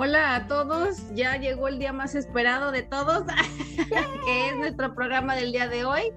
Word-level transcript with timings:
Hola 0.00 0.36
a 0.36 0.46
todos, 0.46 1.12
ya 1.12 1.38
llegó 1.38 1.66
el 1.66 1.80
día 1.80 1.92
más 1.92 2.14
esperado 2.14 2.70
de 2.70 2.84
todos, 2.84 3.24
que 4.24 4.48
es 4.48 4.56
nuestro 4.56 4.94
programa 4.94 5.34
del 5.34 5.50
día 5.50 5.66
de 5.66 5.84
hoy, 5.84 6.12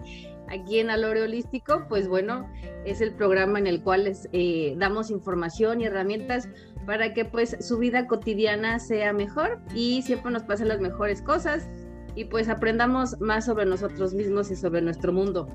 aquí 0.49 0.77
en 0.77 0.91
Alore 0.91 1.23
Holístico. 1.23 1.87
Pues 1.89 2.07
bueno, 2.07 2.47
es 2.85 3.01
el 3.01 3.11
programa 3.11 3.57
en 3.57 3.65
el 3.65 3.81
cual 3.81 4.03
les 4.03 4.29
eh, 4.33 4.75
damos 4.77 5.09
información 5.09 5.81
y 5.81 5.85
herramientas 5.85 6.47
para 6.85 7.15
que 7.15 7.25
pues 7.25 7.57
su 7.59 7.79
vida 7.79 8.05
cotidiana 8.05 8.77
sea 8.77 9.13
mejor 9.13 9.59
y 9.73 10.03
siempre 10.03 10.31
nos 10.31 10.43
pasen 10.43 10.67
las 10.67 10.79
mejores 10.79 11.23
cosas 11.23 11.67
y 12.13 12.25
pues 12.25 12.49
aprendamos 12.49 13.19
más 13.19 13.45
sobre 13.45 13.65
nosotros 13.65 14.13
mismos 14.13 14.51
y 14.51 14.57
sobre 14.57 14.83
nuestro 14.83 15.11
mundo. 15.11 15.47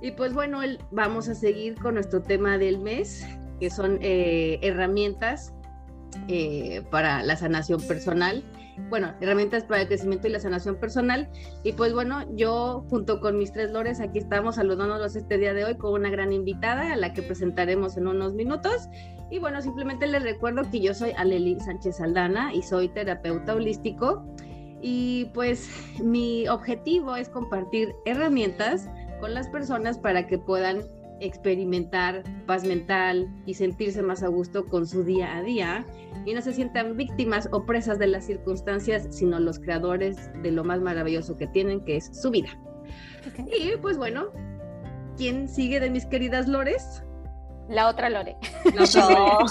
Y 0.00 0.12
pues 0.12 0.32
bueno, 0.32 0.62
vamos 0.90 1.28
a 1.28 1.34
seguir 1.34 1.74
con 1.74 1.96
nuestro 1.96 2.22
tema 2.22 2.56
del 2.56 2.78
mes, 2.78 3.26
que 3.60 3.68
son 3.68 3.98
eh, 4.00 4.58
herramientas 4.62 5.52
eh, 6.28 6.82
para 6.90 7.22
la 7.22 7.36
sanación 7.36 7.80
personal. 7.82 8.44
Bueno, 8.90 9.12
herramientas 9.20 9.64
para 9.64 9.82
el 9.82 9.88
crecimiento 9.88 10.28
y 10.28 10.30
la 10.30 10.40
sanación 10.40 10.76
personal. 10.76 11.28
Y 11.64 11.72
pues 11.72 11.92
bueno, 11.92 12.24
yo 12.36 12.84
junto 12.88 13.20
con 13.20 13.38
mis 13.38 13.52
tres 13.52 13.72
lores 13.72 14.00
aquí 14.00 14.18
estamos 14.18 14.54
saludándolos 14.54 15.16
este 15.16 15.38
día 15.38 15.52
de 15.52 15.64
hoy 15.64 15.76
con 15.76 15.92
una 15.92 16.10
gran 16.10 16.32
invitada 16.32 16.92
a 16.92 16.96
la 16.96 17.12
que 17.12 17.22
presentaremos 17.22 17.96
en 17.96 18.06
unos 18.06 18.34
minutos. 18.34 18.88
Y 19.30 19.38
bueno, 19.40 19.60
simplemente 19.60 20.06
les 20.06 20.22
recuerdo 20.22 20.70
que 20.70 20.80
yo 20.80 20.94
soy 20.94 21.12
Aleli 21.16 21.58
Sánchez 21.60 22.00
Aldana 22.00 22.54
y 22.54 22.62
soy 22.62 22.88
terapeuta 22.88 23.54
holístico. 23.54 24.24
Y 24.80 25.26
pues 25.34 25.68
mi 26.00 26.46
objetivo 26.48 27.16
es 27.16 27.28
compartir 27.28 27.94
herramientas 28.04 28.88
con 29.20 29.34
las 29.34 29.48
personas 29.48 29.98
para 29.98 30.26
que 30.26 30.38
puedan 30.38 30.82
experimentar 31.20 32.22
paz 32.46 32.64
mental 32.64 33.28
y 33.46 33.54
sentirse 33.54 34.02
más 34.02 34.22
a 34.22 34.28
gusto 34.28 34.66
con 34.66 34.86
su 34.86 35.04
día 35.04 35.36
a 35.36 35.42
día 35.42 35.84
y 36.24 36.34
no 36.34 36.42
se 36.42 36.52
sientan 36.52 36.96
víctimas 36.96 37.48
o 37.52 37.64
presas 37.64 37.98
de 37.98 38.06
las 38.06 38.24
circunstancias, 38.24 39.08
sino 39.10 39.40
los 39.40 39.58
creadores 39.58 40.30
de 40.42 40.50
lo 40.50 40.64
más 40.64 40.80
maravilloso 40.80 41.36
que 41.36 41.46
tienen, 41.46 41.84
que 41.84 41.96
es 41.96 42.10
su 42.12 42.30
vida. 42.30 42.50
Y 43.36 43.76
pues 43.78 43.98
bueno, 43.98 44.28
¿quién 45.16 45.48
sigue 45.48 45.80
de 45.80 45.90
mis 45.90 46.06
queridas 46.06 46.48
Lores? 46.48 47.02
La 47.68 47.88
otra 47.88 48.08
Lore. 48.08 48.36
La 48.74 48.82
Acá 48.84 49.44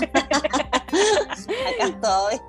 estoy. 1.86 2.40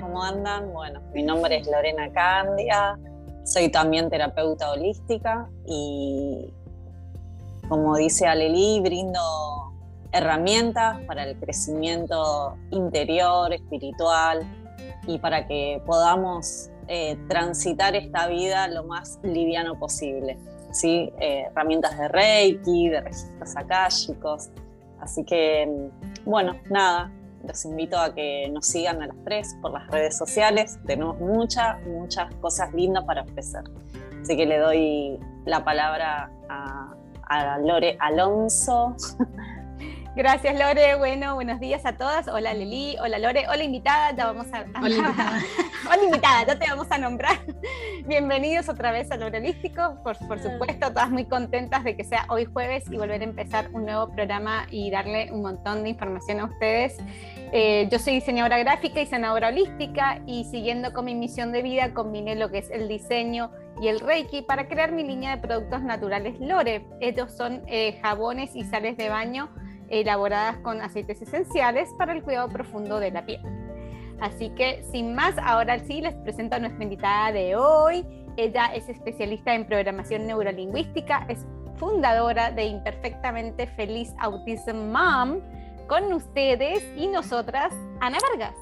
¿Cómo 0.00 0.22
andan? 0.22 0.72
Bueno, 0.72 1.00
mi 1.14 1.22
nombre 1.22 1.56
es 1.56 1.66
Lorena 1.66 2.12
Candia, 2.12 2.98
soy 3.44 3.70
también 3.70 4.10
terapeuta 4.10 4.70
holística 4.70 5.48
y 5.66 6.52
como 7.70 7.96
dice 7.96 8.26
Aleli, 8.26 8.80
brindo 8.80 9.20
herramientas 10.12 10.98
para 11.06 11.22
el 11.22 11.38
crecimiento 11.38 12.56
interior, 12.70 13.52
espiritual 13.54 14.40
y 15.06 15.20
para 15.20 15.46
que 15.46 15.80
podamos 15.86 16.68
eh, 16.88 17.16
transitar 17.28 17.94
esta 17.94 18.26
vida 18.26 18.66
lo 18.66 18.82
más 18.84 19.20
liviano 19.22 19.78
posible. 19.78 20.36
¿sí? 20.72 21.12
Eh, 21.20 21.44
herramientas 21.46 21.96
de 21.96 22.08
Reiki, 22.08 22.88
de 22.88 23.02
registros 23.02 23.56
akáshicos. 23.56 24.50
Así 24.98 25.24
que, 25.24 25.90
bueno, 26.24 26.56
nada, 26.70 27.12
los 27.46 27.64
invito 27.64 27.96
a 27.96 28.12
que 28.12 28.50
nos 28.52 28.66
sigan 28.66 29.00
a 29.00 29.06
las 29.06 29.16
tres 29.24 29.56
por 29.62 29.70
las 29.70 29.86
redes 29.92 30.18
sociales. 30.18 30.76
Tenemos 30.86 31.20
muchas, 31.20 31.80
muchas 31.86 32.34
cosas 32.40 32.74
lindas 32.74 33.04
para 33.04 33.22
ofrecer. 33.22 33.62
Así 34.20 34.36
que 34.36 34.44
le 34.44 34.58
doy 34.58 35.20
la 35.46 35.64
palabra 35.64 36.32
a, 36.48 36.96
a 37.30 37.58
Lore 37.58 37.96
Alonso. 38.00 38.96
Gracias 40.16 40.58
Lore, 40.58 40.96
bueno, 40.96 41.36
buenos 41.36 41.60
días 41.60 41.86
a 41.86 41.96
todas. 41.96 42.26
Hola 42.26 42.52
Lili, 42.52 42.96
hola 43.00 43.20
Lore, 43.20 43.46
hola 43.48 43.62
invitada, 43.62 44.14
ya 44.14 44.26
vamos 44.26 44.48
a... 44.52 44.64
Hola 44.82 44.96
invitada. 44.96 45.40
hola 45.88 46.02
invitada, 46.04 46.46
ya 46.48 46.58
te 46.58 46.68
vamos 46.68 46.88
a 46.90 46.98
nombrar. 46.98 47.38
Bienvenidos 48.06 48.68
otra 48.68 48.90
vez 48.90 49.08
al 49.12 49.22
Holístico, 49.22 50.00
por, 50.02 50.18
por 50.26 50.40
supuesto, 50.40 50.88
todas 50.88 51.10
muy 51.10 51.26
contentas 51.26 51.84
de 51.84 51.96
que 51.96 52.02
sea 52.02 52.26
hoy 52.28 52.44
jueves 52.44 52.90
y 52.90 52.96
volver 52.96 53.20
a 53.20 53.24
empezar 53.24 53.70
un 53.72 53.84
nuevo 53.84 54.08
programa 54.08 54.66
y 54.68 54.90
darle 54.90 55.30
un 55.30 55.42
montón 55.42 55.84
de 55.84 55.90
información 55.90 56.40
a 56.40 56.46
ustedes. 56.46 56.98
Eh, 57.52 57.88
yo 57.90 58.00
soy 58.00 58.14
diseñadora 58.14 58.58
gráfica 58.58 59.00
y 59.00 59.06
sanadora 59.06 59.48
holística 59.48 60.20
y 60.26 60.44
siguiendo 60.44 60.92
con 60.92 61.04
mi 61.04 61.14
misión 61.14 61.52
de 61.52 61.62
vida 61.62 61.94
combiné 61.94 62.34
lo 62.34 62.50
que 62.50 62.58
es 62.58 62.70
el 62.70 62.88
diseño 62.88 63.52
y 63.80 63.88
el 63.88 63.98
Reiki 64.00 64.42
para 64.42 64.68
crear 64.68 64.92
mi 64.92 65.02
línea 65.02 65.36
de 65.36 65.42
productos 65.42 65.82
naturales 65.82 66.38
Lore. 66.38 66.86
Ellos 67.00 67.32
son 67.32 67.62
eh, 67.66 67.98
jabones 68.02 68.54
y 68.54 68.62
sales 68.64 68.96
de 68.96 69.08
baño 69.08 69.48
elaboradas 69.88 70.58
con 70.58 70.80
aceites 70.82 71.20
esenciales 71.22 71.88
para 71.98 72.12
el 72.12 72.22
cuidado 72.22 72.48
profundo 72.48 73.00
de 73.00 73.10
la 73.10 73.24
piel. 73.24 73.40
Así 74.20 74.50
que 74.50 74.84
sin 74.92 75.14
más, 75.14 75.34
ahora 75.38 75.78
sí 75.78 76.00
les 76.02 76.14
presento 76.14 76.56
a 76.56 76.58
nuestra 76.58 76.84
invitada 76.84 77.32
de 77.32 77.56
hoy. 77.56 78.06
Ella 78.36 78.66
es 78.74 78.88
especialista 78.88 79.54
en 79.54 79.66
programación 79.66 80.26
neurolingüística, 80.26 81.24
es 81.28 81.46
fundadora 81.76 82.50
de 82.50 82.64
Imperfectamente 82.64 83.66
Feliz 83.66 84.12
Autism 84.20 84.92
Mom. 84.92 85.40
Con 85.88 86.12
ustedes 86.12 86.84
y 86.96 87.08
nosotras, 87.08 87.72
Ana 88.00 88.18
Vargas. 88.30 88.54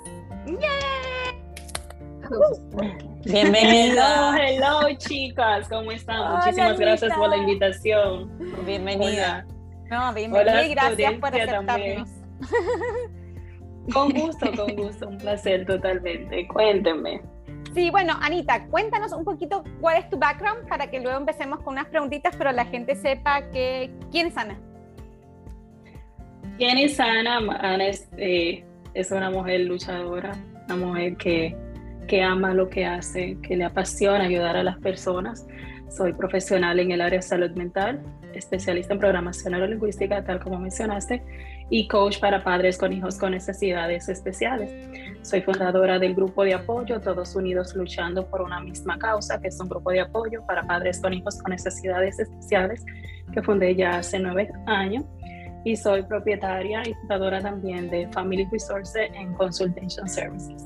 Bienvenida. 3.25 4.37
Hello, 4.39 4.83
hello, 4.83 4.99
chicas, 4.99 5.69
¿cómo 5.69 5.91
están? 5.93 6.37
Muchísimas 6.37 6.79
gracias 6.79 7.15
por 7.15 7.29
la 7.29 7.37
invitación. 7.37 8.31
Bienvenida. 8.67 9.47
No, 9.91 10.13
bienvenida 10.13 10.67
y 10.67 10.71
gracias 10.75 11.15
por 11.15 11.35
aceptarnos. 11.35 12.09
Con 13.93 14.11
gusto, 14.11 14.53
con 14.55 14.77
gusto, 14.77 15.09
un 15.09 15.17
placer 15.17 15.65
totalmente. 15.65 16.47
Cuéntenme. 16.49 17.23
Sí, 17.75 17.89
bueno, 17.91 18.19
Anita, 18.21 18.67
cuéntanos 18.67 19.13
un 19.13 19.25
poquito 19.25 19.65
cuál 19.81 19.97
es 19.97 20.11
tu 20.11 20.19
background 20.19 20.69
para 20.69 20.91
que 20.91 21.01
luego 21.01 21.17
empecemos 21.17 21.61
con 21.61 21.73
unas 21.73 21.87
preguntitas, 21.87 22.37
pero 22.37 22.53
la 22.53 22.67
gente 22.67 22.97
sepa 22.97 23.41
que 23.51 23.91
quién 24.11 24.27
es 24.27 24.37
Ana. 24.37 24.61
¿Quién 26.59 26.77
es 26.77 27.01
Ana? 27.01 27.39
Ana 27.61 27.87
es, 27.87 28.11
eh, 28.19 28.63
es 28.93 29.11
una 29.11 29.31
mujer 29.31 29.61
luchadora, 29.61 30.33
una 30.67 30.77
mujer 30.77 31.17
que 31.17 31.57
que 32.09 32.23
ama 32.23 32.55
lo 32.55 32.69
que 32.69 32.85
hace, 32.85 33.39
que 33.43 33.57
le 33.57 33.65
apasiona 33.65 34.25
ayudar 34.25 34.57
a 34.57 34.65
las 34.65 34.79
personas. 34.79 35.47
Soy 35.89 36.13
profesional 36.13 36.81
en 36.81 36.91
el 36.91 37.01
área 37.01 37.19
de 37.19 37.23
salud 37.23 37.51
mental, 37.53 38.03
especialista 38.35 38.95
en 38.95 38.99
programación 38.99 39.53
neurolingüística, 39.53 40.25
tal 40.25 40.41
como 40.41 40.59
mencionaste, 40.59 41.23
y 41.71 41.87
coach 41.87 42.19
para 42.19 42.43
padres 42.43 42.79
con 42.79 42.93
hijos 42.93 43.19
con 43.19 43.33
necesidades 43.33 44.09
especiales. 44.09 44.73
Soy 45.23 45.43
fundadora 45.43 45.99
del 45.99 46.15
grupo 46.15 46.45
de 46.45 46.55
apoyo 46.55 47.01
Todos 47.01 47.37
Unidos 47.37 47.75
Luchando 47.75 48.27
por 48.27 48.41
una 48.43 48.61
misma 48.61 48.99
causa, 48.99 49.41
que 49.41 49.49
es 49.49 49.61
un 49.61 49.69
grupo 49.69 49.91
de 49.91 50.01
apoyo 50.01 50.45
para 50.47 50.67
padres 50.67 51.01
con 51.01 51.13
hijos 51.13 51.41
con 51.43 51.53
necesidades 51.53 52.19
especiales, 52.19 52.85
que 53.33 53.43
fundé 53.43 53.77
ya 53.77 53.99
hace 53.99 54.19
nueve 54.19 54.51
años. 54.67 55.05
Y 55.65 55.77
soy 55.77 56.03
propietaria 56.03 56.83
y 56.89 56.95
fundadora 56.95 57.41
también 57.41 57.91
de 57.91 58.09
Family 58.13 58.49
Resources 58.51 59.11
and 59.19 59.37
Consultation 59.37 60.09
Services. 60.09 60.63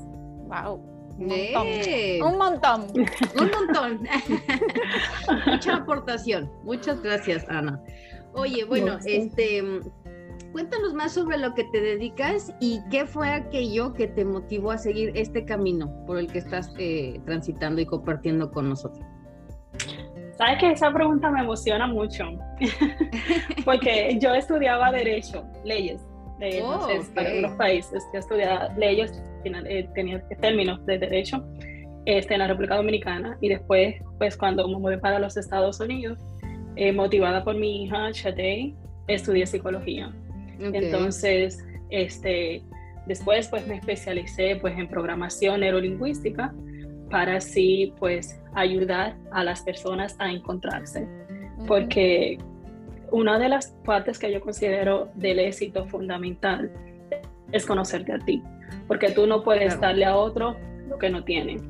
¡Wow! 0.47 0.92
Un 1.17 2.37
montón. 2.37 2.81
Un 3.39 3.51
montón. 3.51 4.07
Mucha 5.47 5.75
aportación. 5.75 6.51
Muchas 6.63 7.01
gracias, 7.01 7.47
Ana. 7.49 7.81
Oye, 8.33 8.65
bueno, 8.65 8.97
este 9.05 9.63
cuéntanos 10.51 10.93
más 10.93 11.13
sobre 11.13 11.37
lo 11.39 11.55
que 11.55 11.63
te 11.65 11.81
dedicas 11.81 12.53
y 12.59 12.79
qué 12.91 13.07
fue 13.07 13.27
aquello 13.29 13.91
que 13.93 14.07
te 14.07 14.23
motivó 14.23 14.71
a 14.71 14.77
seguir 14.77 15.11
este 15.15 15.45
camino 15.45 15.91
por 16.05 16.19
el 16.19 16.31
que 16.31 16.37
estás 16.37 16.71
eh, 16.77 17.19
transitando 17.25 17.81
y 17.81 17.87
compartiendo 17.87 18.51
con 18.51 18.69
nosotros. 18.69 19.03
Sabes 20.37 20.59
que 20.59 20.71
esa 20.71 20.91
pregunta 20.93 21.31
me 21.31 21.41
emociona 21.41 21.87
mucho, 21.87 22.25
porque 23.65 24.17
yo 24.19 24.33
estudiaba 24.35 24.91
derecho, 24.91 25.43
leyes, 25.63 26.01
entonces, 26.39 27.07
oh, 27.09 27.15
para 27.15 27.29
algunos 27.29 27.51
países. 27.57 28.03
Yo 28.13 28.19
estudiaba 28.19 28.69
leyes, 28.77 29.21
eh, 29.45 29.89
tenía 29.93 30.21
términos 30.41 30.85
de 30.85 30.97
derecho 30.97 31.43
este, 32.05 32.33
en 32.33 32.39
la 32.39 32.47
República 32.47 32.75
Dominicana 32.75 33.37
y 33.41 33.49
después, 33.49 33.95
pues 34.17 34.37
cuando 34.37 34.67
me 34.67 34.77
mudé 34.77 34.97
para 34.97 35.19
los 35.19 35.37
Estados 35.37 35.79
Unidos, 35.79 36.19
eh, 36.75 36.91
motivada 36.91 37.43
por 37.43 37.55
mi 37.55 37.83
hija 37.83 38.11
Chate, 38.11 38.73
estudié 39.07 39.45
psicología. 39.45 40.11
Entonces, 40.59 41.63
este, 41.89 42.63
después 43.05 43.47
pues 43.49 43.67
me 43.67 43.75
especialicé 43.75 44.57
pues 44.61 44.77
en 44.77 44.87
programación 44.87 45.59
neurolingüística 45.59 46.53
para 47.09 47.37
así 47.37 47.93
pues 47.99 48.41
ayudar 48.55 49.15
a 49.31 49.43
las 49.43 49.61
personas 49.61 50.15
a 50.19 50.31
encontrarse. 50.31 51.07
Porque 51.67 52.37
una 53.11 53.37
de 53.37 53.49
las 53.49 53.67
partes 53.85 54.17
que 54.17 54.31
yo 54.31 54.41
considero 54.41 55.09
del 55.15 55.39
éxito 55.39 55.85
fundamental 55.85 56.71
es 57.51 57.65
conocerte 57.65 58.11
a 58.11 58.19
ti, 58.19 58.41
porque 58.87 59.11
tú 59.11 59.27
no 59.27 59.43
puedes 59.43 59.79
darle 59.79 60.05
a 60.05 60.15
otro 60.15 60.55
lo 60.87 60.97
que 60.97 61.09
no 61.09 61.23
tiene. 61.23 61.61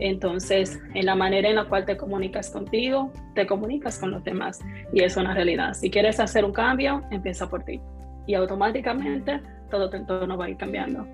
Entonces, 0.00 0.78
en 0.94 1.06
la 1.06 1.14
manera 1.14 1.48
en 1.48 1.56
la 1.56 1.64
cual 1.64 1.86
te 1.86 1.96
comunicas 1.96 2.50
contigo, 2.50 3.10
te 3.34 3.46
comunicas 3.46 3.98
con 3.98 4.10
los 4.10 4.22
demás 4.22 4.60
y 4.92 5.02
es 5.02 5.16
una 5.16 5.34
realidad. 5.34 5.72
Si 5.72 5.90
quieres 5.90 6.20
hacer 6.20 6.44
un 6.44 6.52
cambio, 6.52 7.02
empieza 7.10 7.48
por 7.48 7.64
ti 7.64 7.80
y 8.26 8.34
automáticamente 8.34 9.40
todo 9.70 9.88
tu 9.88 9.96
entorno 9.96 10.36
va 10.36 10.44
a 10.46 10.50
ir 10.50 10.56
cambiando. 10.56 11.06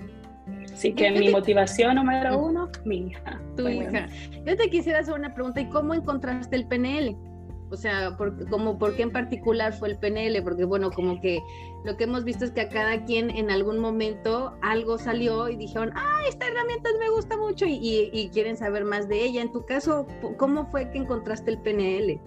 Así 0.72 0.92
que 0.92 1.10
mi 1.10 1.30
motivación 1.30 1.96
número 1.96 2.38
uno, 2.38 2.68
mi 2.84 3.08
hija. 3.08 3.40
Tu 3.56 3.68
hija. 3.68 4.08
Yo 4.44 4.56
te 4.56 4.70
quisiera 4.70 5.00
hacer 5.00 5.14
una 5.14 5.34
pregunta, 5.34 5.60
¿y 5.60 5.66
cómo 5.66 5.94
encontraste 5.94 6.56
el 6.56 6.66
PNL? 6.66 7.16
O 7.70 7.76
sea, 7.76 8.16
por, 8.16 8.48
como, 8.48 8.78
¿por 8.78 8.94
qué 8.96 9.02
en 9.02 9.12
particular 9.12 9.72
fue 9.72 9.90
el 9.90 9.98
PNL? 9.98 10.42
Porque 10.42 10.64
bueno, 10.64 10.90
como 10.90 11.20
que 11.20 11.40
lo 11.84 11.96
que 11.96 12.04
hemos 12.04 12.24
visto 12.24 12.44
es 12.44 12.50
que 12.50 12.62
a 12.62 12.68
cada 12.68 13.04
quien 13.04 13.30
en 13.30 13.50
algún 13.50 13.78
momento 13.78 14.54
algo 14.62 14.98
salió 14.98 15.48
y 15.48 15.56
dijeron, 15.56 15.92
ah, 15.94 16.20
esta 16.28 16.46
herramienta 16.46 16.90
me 16.98 17.10
gusta 17.10 17.36
mucho 17.36 17.66
y, 17.66 18.10
y 18.12 18.28
quieren 18.30 18.56
saber 18.56 18.84
más 18.84 19.08
de 19.08 19.24
ella. 19.24 19.42
En 19.42 19.52
tu 19.52 19.64
caso, 19.66 20.06
¿cómo 20.38 20.66
fue 20.70 20.90
que 20.90 20.98
encontraste 20.98 21.50
el 21.50 21.58
PNL? 21.60 22.20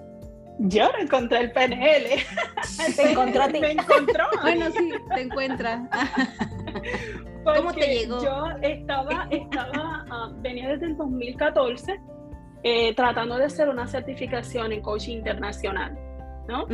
Yo 0.60 0.92
no 0.92 1.00
encontré 1.00 1.40
el 1.40 1.52
PNL. 1.52 2.06
Te 2.96 3.12
encontró 3.12 3.44
a 3.44 3.48
ti. 3.48 3.60
Me 3.60 3.72
encontró. 3.72 4.26
bueno, 4.42 4.66
sí, 4.72 4.92
te 5.14 5.22
encuentra. 5.22 5.90
¿Cómo 7.44 7.74
te 7.74 7.88
llegó? 7.88 8.24
Yo 8.24 8.46
estaba, 8.62 9.28
estaba 9.32 10.06
uh, 10.12 10.42
venía 10.42 10.70
desde 10.70 10.88
el 10.88 10.98
2014 10.98 12.00
eh, 12.63 12.94
tratando 12.96 13.38
de 13.38 13.46
hacer 13.46 13.69
una 13.69 13.88
certificación 13.88 14.72
en 14.72 14.81
coaching 14.81 15.18
internacional. 15.18 15.98
¿no? 16.48 16.66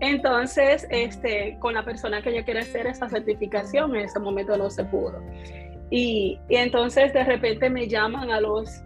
Entonces, 0.00 0.86
este, 0.90 1.56
con 1.60 1.74
la 1.74 1.84
persona 1.84 2.20
que 2.22 2.34
yo 2.34 2.44
quería 2.44 2.62
hacer 2.62 2.86
esa 2.86 3.08
certificación, 3.08 3.94
en 3.94 4.02
ese 4.02 4.18
momento 4.18 4.56
no 4.56 4.70
se 4.70 4.84
pudo. 4.84 5.22
Y, 5.90 6.38
y 6.48 6.56
entonces 6.56 7.12
de 7.12 7.24
repente 7.24 7.68
me 7.70 7.86
llaman 7.88 8.30
a 8.30 8.40
los 8.40 8.82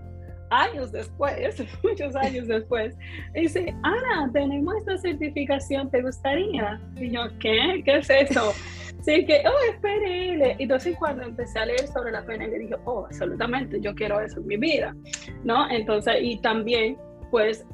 años 0.62 0.92
después, 0.92 1.62
muchos 1.82 2.14
años 2.16 2.46
después, 2.46 2.96
dice, 3.34 3.74
Ana, 3.82 4.30
tenemos 4.32 4.76
esta 4.76 4.96
certificación, 4.98 5.90
¿te 5.90 6.02
gustaría? 6.02 6.80
Y 6.96 7.10
yo, 7.10 7.22
¿qué? 7.40 7.82
¿Qué 7.84 7.98
es 7.98 8.10
eso? 8.10 8.52
Sí, 9.02 9.26
que, 9.26 9.42
oh, 9.46 9.70
es 9.70 9.78
PNL. 9.80 10.56
Entonces, 10.58 10.96
cuando 10.98 11.24
empecé 11.24 11.58
a 11.58 11.66
leer 11.66 11.86
sobre 11.88 12.10
la 12.10 12.24
PNL, 12.24 12.58
dije, 12.58 12.74
oh, 12.86 13.04
absolutamente, 13.04 13.78
yo 13.78 13.94
quiero 13.94 14.18
eso 14.18 14.40
en 14.40 14.46
mi 14.46 14.56
vida, 14.56 14.96
¿no? 15.42 15.68
Entonces, 15.68 16.14
y 16.22 16.38
también, 16.38 16.96
pues, 17.30 17.66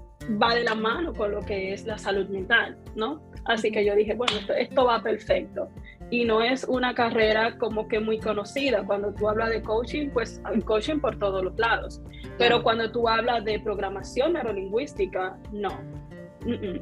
va 0.43 0.57
de 0.57 0.65
la 0.65 0.75
mano 0.75 1.15
con 1.15 1.31
lo 1.31 1.41
que 1.43 1.73
es 1.73 1.85
la 1.87 1.99
salud 1.99 2.29
mental, 2.31 2.77
¿no? 2.97 3.23
Así 3.45 3.71
que 3.71 3.85
yo 3.85 3.95
dije, 3.95 4.15
bueno, 4.15 4.33
esto, 4.41 4.55
esto 4.55 4.85
va 4.85 5.01
perfecto 5.01 5.69
y 6.11 6.25
no 6.25 6.43
es 6.43 6.65
una 6.65 6.95
carrera 6.95 7.57
como 7.59 7.87
que 7.87 8.01
muy 8.01 8.19
conocida. 8.19 8.85
Cuando 8.85 9.15
tú 9.15 9.29
hablas 9.29 9.51
de 9.51 9.63
coaching, 9.63 10.11
pues 10.11 10.41
hay 10.45 10.61
coaching 10.61 10.99
por 10.99 11.19
todos 11.19 11.45
los 11.45 11.57
lados. 11.59 12.03
Pero 12.37 12.63
cuando 12.63 12.91
tú 12.91 13.09
hablas 13.09 13.45
de 13.45 13.61
programación 13.61 14.33
neurolingüística, 14.33 15.39
no. 15.53 15.71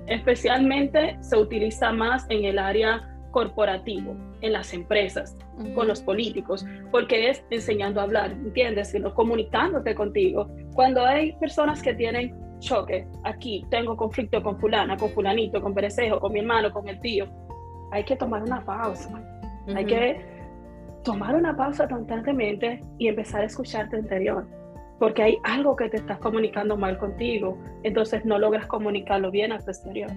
Especialmente 0.07 1.19
se 1.21 1.37
utiliza 1.37 1.93
más 1.93 2.27
en 2.31 2.45
el 2.45 2.59
área 2.59 3.15
corporativo, 3.31 4.17
en 4.41 4.53
las 4.55 4.73
empresas, 4.73 5.37
con 5.75 5.89
los 5.89 6.01
políticos, 6.01 6.65
porque 6.91 7.29
es 7.29 7.45
enseñando 7.51 8.01
a 8.01 8.05
hablar, 8.05 8.33
¿entiendes? 8.33 8.91
Sino 8.91 9.13
comunicándote 9.13 9.95
contigo. 9.95 10.49
Cuando 10.75 11.05
hay 11.05 11.33
personas 11.39 11.83
que 11.83 11.93
tienen 11.95 12.35
choque, 12.61 13.07
aquí 13.25 13.65
tengo 13.71 13.97
conflicto 13.97 14.43
con 14.43 14.59
fulana, 14.59 14.97
con 14.97 15.11
fulanito, 15.11 15.61
con 15.61 15.75
perecejo, 15.75 16.19
con 16.19 16.33
mi 16.33 16.41
hermano, 16.41 16.73
con 16.73 16.89
el 16.89 17.01
tío, 17.01 17.29
hay 17.90 18.05
que 18.05 18.17
tomar 18.17 18.43
una 18.43 18.64
pausa. 18.64 19.11
Hay 19.75 19.85
que 19.85 20.20
tomar 21.05 21.35
una 21.35 21.56
pausa 21.56 21.88
constantemente 21.88 22.81
y 22.99 23.08
empezar 23.08 23.43
a 23.43 23.44
escuchar 23.44 23.88
tu 23.90 23.96
interior. 23.96 24.46
Porque 24.99 25.23
hay 25.23 25.38
algo 25.44 25.76
que 25.76 25.88
te 25.88 25.99
estás 25.99 26.19
comunicando 26.19 26.76
mal 26.76 26.99
contigo, 26.99 27.56
entonces 27.85 28.25
no 28.25 28.38
logras 28.38 28.67
comunicarlo 28.67 29.31
bien 29.31 29.52
a 29.52 29.58
tu 29.58 29.70
exterior. 29.70 30.11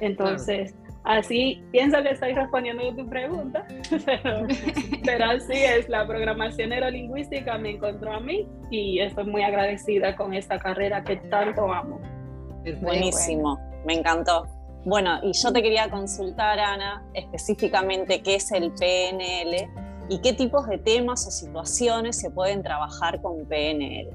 Entonces, 0.00 0.74
así 1.04 1.62
pienso 1.70 2.02
que 2.02 2.10
estoy 2.10 2.32
respondiendo 2.32 2.90
a 2.90 2.96
tu 2.96 3.08
pregunta, 3.08 3.64
pero, 5.04 5.24
así 5.26 5.52
es, 5.54 5.88
la 5.88 6.04
programación 6.06 6.70
neurolingüística 6.70 7.56
me 7.58 7.70
encontró 7.70 8.12
a 8.12 8.20
mí 8.20 8.48
y 8.70 8.98
estoy 8.98 9.24
muy 9.24 9.42
agradecida 9.42 10.16
con 10.16 10.34
esta 10.34 10.58
carrera 10.58 11.04
que 11.04 11.16
tanto 11.16 11.72
amo. 11.72 12.00
Buenísimo, 12.80 13.60
me 13.86 13.94
encantó. 13.94 14.48
Bueno, 14.84 15.18
y 15.22 15.32
yo 15.32 15.50
te 15.50 15.62
quería 15.62 15.88
consultar, 15.90 16.60
Ana, 16.60 17.02
específicamente 17.14 18.22
qué 18.22 18.34
es 18.34 18.52
el 18.52 18.70
PNL 18.72 19.66
y 20.10 20.20
qué 20.20 20.34
tipos 20.34 20.68
de 20.68 20.76
temas 20.76 21.26
o 21.26 21.30
situaciones 21.30 22.18
se 22.18 22.30
pueden 22.30 22.62
trabajar 22.62 23.20
con 23.22 23.46
PNL. 23.46 24.10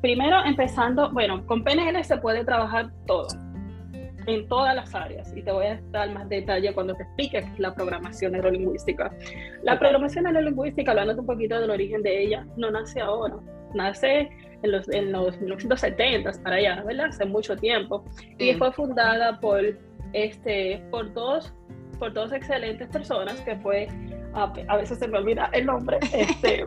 primero, 0.00 0.44
empezando, 0.44 1.10
bueno, 1.10 1.44
con 1.44 1.64
PNL 1.64 2.04
se 2.04 2.18
puede 2.18 2.44
trabajar 2.44 2.92
todo, 3.04 3.26
en 4.28 4.46
todas 4.46 4.76
las 4.76 4.94
áreas, 4.94 5.36
y 5.36 5.42
te 5.42 5.50
voy 5.50 5.66
a 5.66 5.80
dar 5.90 6.12
más 6.12 6.28
detalle 6.28 6.72
cuando 6.72 6.94
te 6.94 7.02
explique 7.02 7.44
la 7.58 7.74
programación 7.74 8.30
neurolingüística. 8.30 9.10
La 9.64 9.76
programación 9.76 10.22
neurolingüística, 10.22 10.92
hablando 10.92 11.20
un 11.20 11.26
poquito 11.26 11.60
del 11.60 11.70
origen 11.70 12.04
de 12.04 12.22
ella, 12.22 12.46
no 12.56 12.70
nace 12.70 13.00
ahora, 13.00 13.38
nace 13.74 14.30
en 14.62 14.72
los, 14.72 14.88
en 14.88 15.12
los 15.12 15.38
1970 15.38 16.32
para 16.42 16.56
allá, 16.56 16.82
¿verdad? 16.82 17.06
Hace 17.06 17.24
mucho 17.24 17.56
tiempo. 17.56 18.04
Y 18.38 18.54
fue 18.54 18.72
fundada 18.72 19.38
por, 19.40 19.60
este, 20.12 20.82
por, 20.90 21.12
dos, 21.12 21.52
por 21.98 22.12
dos 22.12 22.32
excelentes 22.32 22.88
personas, 22.88 23.40
que 23.42 23.56
fue, 23.56 23.88
a, 24.34 24.76
veces 24.76 24.98
se 24.98 25.08
me 25.08 25.18
olvida 25.18 25.50
el 25.52 25.66
nombre. 25.66 25.98
Este, 26.12 26.66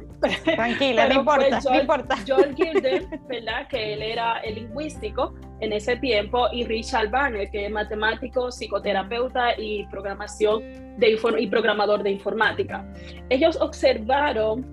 Tranquila, 0.55 1.07
no 1.07 1.19
importa, 1.19 1.61
Joel, 1.61 1.75
no 1.75 1.81
importa. 1.81 2.15
Joel 2.27 2.55
Gilden, 2.55 3.09
¿verdad? 3.27 3.67
Que 3.67 3.93
él 3.93 4.01
era 4.01 4.39
el 4.39 4.55
lingüístico 4.55 5.33
en 5.59 5.73
ese 5.73 5.95
tiempo, 5.97 6.47
y 6.51 6.65
Richard 6.65 7.09
Banner, 7.09 7.49
que 7.51 7.65
es 7.65 7.71
matemático, 7.71 8.51
psicoterapeuta 8.51 9.59
y 9.59 9.85
programación 9.87 10.63
de 10.97 11.17
y 11.37 11.47
programador 11.47 12.03
de 12.03 12.11
informática. 12.11 12.85
Ellos 13.29 13.59
observaron 13.61 14.65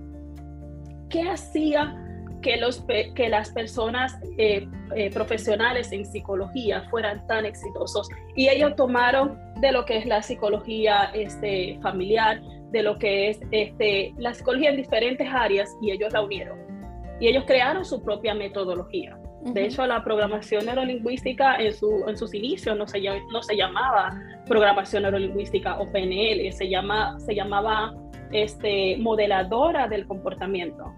qué 1.11 1.29
hacía 1.29 2.08
que, 2.43 2.57
los, 2.57 2.85
que 2.87 3.29
las 3.29 3.51
personas 3.51 4.19
eh, 4.37 4.67
eh, 4.95 5.11
profesionales 5.11 5.93
en 5.93 6.05
psicología 6.05 6.83
fueran 6.91 7.27
tan 7.27 7.45
exitosos. 7.45 8.09
Y 8.37 8.49
ellos 8.49 8.77
tomaron 8.77 9.39
de 9.61 9.73
lo 9.73 9.85
que 9.85 9.99
es 9.99 10.07
la 10.07 10.23
psicología 10.23 11.11
este, 11.15 11.79
familiar, 11.83 12.41
de 12.71 12.83
lo 12.83 12.99
que 12.99 13.31
es 13.31 13.41
este, 13.51 14.15
la 14.19 14.35
psicología 14.35 14.71
en 14.71 14.77
diferentes 14.77 15.29
áreas 15.33 15.75
y 15.81 15.91
ellos 15.91 16.13
la 16.13 16.23
unieron. 16.23 16.59
Y 17.21 17.29
ellos 17.29 17.45
crearon 17.47 17.85
su 17.85 18.03
propia 18.03 18.35
metodología. 18.35 19.19
De 19.41 19.67
hecho, 19.67 19.87
la 19.87 20.03
programación 20.03 20.67
neurolingüística 20.67 21.57
en, 21.57 21.73
su, 21.73 22.05
en 22.07 22.17
sus 22.17 22.35
inicios 22.35 22.77
no 22.77 22.87
se, 22.87 23.01
no 23.33 23.43
se 23.43 23.57
llamaba 23.57 24.11
programación 24.47 25.05
neurolingüística 25.05 25.79
o 25.79 25.91
PNL, 25.91 26.53
se, 26.53 26.69
llama, 26.69 27.19
se 27.21 27.35
llamaba 27.35 27.95
este, 28.33 28.97
modeladora 28.99 29.89
del 29.89 30.07
comportamiento. 30.07 30.93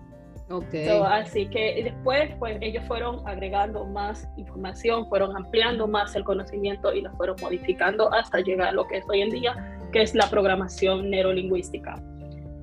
Okay. 0.51 0.89
así 0.89 1.47
que 1.47 1.81
después, 1.85 2.33
pues 2.41 2.59
ellos 2.61 2.83
fueron 2.89 3.27
agregando 3.27 3.85
más 3.87 4.29
información, 4.37 5.09
fueron 5.09 5.37
ampliando 5.37 5.87
más 5.87 6.17
el 6.17 6.25
conocimiento 6.25 6.93
y 6.93 7.03
lo 7.03 7.13
fueron 7.13 7.37
modificando 7.41 8.13
hasta 8.13 8.41
llegar 8.41 8.69
a 8.69 8.73
lo 8.73 8.85
que 8.89 8.99
es 8.99 9.05
hoy 9.09 9.23
en 9.23 9.31
día, 9.31 9.79
que 9.93 10.03
es 10.03 10.13
la 10.13 10.29
programación 10.29 11.09
neurolingüística. 11.09 11.95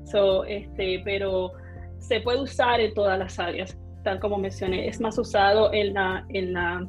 So, 0.04 0.44
este, 0.44 1.02
pero 1.06 1.54
se 2.00 2.20
puede 2.20 2.42
usar 2.42 2.82
en 2.82 2.94
todas 2.94 3.18
las 3.18 3.40
áreas, 3.40 3.78
tal 4.04 4.20
como 4.20 4.38
mencioné. 4.38 4.90
Es 4.90 5.00
más 5.00 5.18
usado 5.18 5.72
en, 5.72 5.94
la, 5.94 6.26
en, 6.30 6.52
la, 6.54 6.86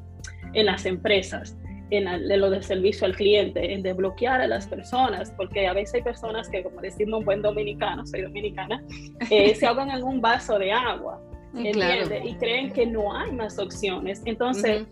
en 0.53 0.67
las 0.67 0.85
empresas 0.85 1.57
en, 1.91 2.41
lo 2.41 2.51
del 2.51 2.63
servicio 2.63 3.07
al 3.07 3.17
cliente, 3.17 3.73
en 3.73 3.83
desbloquear 3.83 4.41
a 4.41 4.47
las 4.47 4.67
personas, 4.67 5.33
porque 5.37 5.67
a 5.67 5.73
veces 5.73 5.97
hay 5.97 6.03
personas 6.03 6.49
que, 6.49 6.63
como 6.63 6.81
decimos 6.81 7.21
un 7.21 7.25
buen 7.25 7.43
dominicano, 7.43 8.07
soy 8.07 8.23
dominicana, 8.23 8.83
eh, 9.31 9.55
se 9.57 9.67
ahogan 9.67 9.91
en 9.91 10.03
un 10.03 10.21
vaso 10.21 10.59
de 10.59 10.73
agua, 10.73 11.21
¿entiendes? 11.55 12.25
Y 12.25 12.35
creen 12.35 12.73
que 12.73 12.87
no 12.87 13.17
hay 13.17 13.33
más 13.33 13.59
opciones. 13.59 14.23
Entonces, 14.25 14.87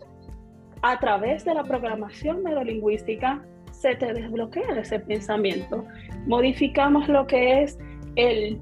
a 0.81 0.99
través 0.99 1.45
de 1.45 1.53
la 1.53 1.63
programación 1.63 2.43
neurolingüística, 2.43 3.43
se 3.71 3.95
te 3.95 4.11
desbloquea 4.11 4.79
ese 4.79 4.99
pensamiento. 4.99 5.85
Modificamos 6.25 7.07
lo 7.07 7.27
que 7.27 7.61
es 7.61 7.77
el, 8.15 8.59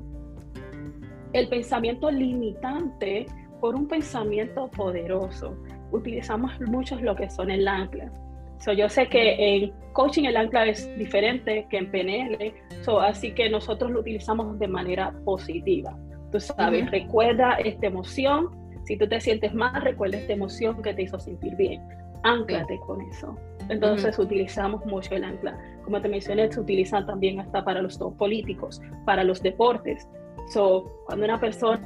el 1.31 1.47
pensamiento 1.47 2.11
limitante 2.11 3.25
por 3.61 3.75
un 3.75 3.87
pensamiento 3.87 4.69
poderoso 4.71 5.55
utilizamos 5.91 6.51
mucho 6.61 6.99
lo 6.99 7.15
que 7.15 7.29
son 7.29 7.49
el 7.49 7.67
ancla. 7.67 8.11
So, 8.59 8.73
yo 8.73 8.89
sé 8.89 9.07
que 9.07 9.55
en 9.55 9.73
coaching 9.93 10.23
el 10.23 10.37
ancla 10.37 10.65
es 10.65 10.97
diferente 10.97 11.67
que 11.69 11.77
en 11.77 11.91
PNL, 11.91 12.53
so, 12.81 12.99
así 12.99 13.31
que 13.31 13.49
nosotros 13.49 13.91
lo 13.91 13.99
utilizamos 13.99 14.57
de 14.59 14.67
manera 14.67 15.13
positiva. 15.23 15.97
Tú 16.31 16.39
sabes, 16.39 16.89
recuerda 16.91 17.53
esta 17.55 17.87
emoción. 17.87 18.49
Si 18.85 18.97
tú 18.97 19.07
te 19.07 19.19
sientes 19.21 19.53
mal, 19.53 19.81
recuerda 19.81 20.17
esta 20.17 20.33
emoción 20.33 20.81
que 20.81 20.93
te 20.93 21.03
hizo 21.03 21.19
sentir 21.19 21.55
bien. 21.55 21.81
Anclate 22.23 22.79
con 22.79 23.01
eso. 23.01 23.37
Entonces 23.69 24.17
utilizamos 24.19 24.85
mucho 24.85 25.15
el 25.15 25.23
ancla. 25.23 25.57
Como 25.83 26.01
te 26.01 26.09
mencioné, 26.09 26.51
se 26.51 26.59
utiliza 26.59 27.05
también 27.05 27.39
hasta 27.39 27.63
para 27.63 27.81
los 27.81 27.97
políticos, 28.17 28.81
para 29.05 29.23
los 29.23 29.41
deportes. 29.41 30.07
So, 30.49 30.91
cuando 31.05 31.25
una 31.25 31.39
persona 31.39 31.79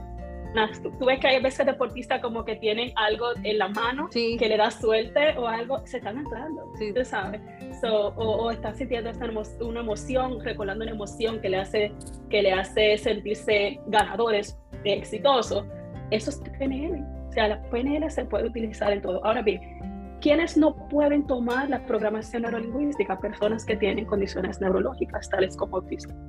tú, 0.81 1.05
ves 1.05 1.19
que 1.19 1.27
hay 1.27 1.41
veces 1.41 1.65
deportistas 1.65 2.21
como 2.21 2.43
que 2.43 2.55
tienen 2.55 2.91
algo 2.95 3.27
en 3.43 3.57
la 3.57 3.67
mano 3.69 4.09
que 4.11 4.37
le 4.39 4.57
da 4.57 4.71
suerte 4.71 5.37
o 5.37 5.47
algo, 5.47 5.85
se 5.85 5.97
están 5.97 6.17
entrando, 6.17 6.71
sí. 6.77 6.93
tú 6.93 7.03
sabes. 7.05 7.41
o, 7.83 8.13
o 8.15 8.51
están 8.51 8.75
sintiendo 8.75 9.11
una 9.61 9.79
emoción, 9.79 10.43
recordando 10.43 10.83
una 10.83 10.93
emoción 10.93 11.39
que 11.39 11.49
le 11.49 11.57
hace, 11.57 11.91
que 12.29 12.41
le 12.41 12.53
hace 12.53 12.97
sentirse 12.97 13.79
ganadores, 13.87 14.57
exitosos. 14.83 15.65
Eso 16.11 16.29
es 16.31 16.37
PNL. 16.57 17.03
O 17.29 17.31
sea, 17.31 17.47
la 17.47 17.61
PNL 17.69 18.09
se 18.09 18.25
puede 18.25 18.47
utilizar 18.47 18.91
en 18.91 19.01
todo. 19.01 19.23
Ahora 19.23 19.43
bien, 19.43 19.61
¿quiénes 20.19 20.57
no 20.57 20.75
pueden 20.89 21.27
tomar 21.27 21.69
la 21.69 21.85
programación 21.85 22.41
neurolingüística? 22.41 23.19
Personas 23.19 23.65
que 23.65 23.75
tienen 23.75 24.05
condiciones 24.05 24.59
neurológicas, 24.59 25.29
tales 25.29 25.55
como 25.55 25.77
autismo. 25.77 26.28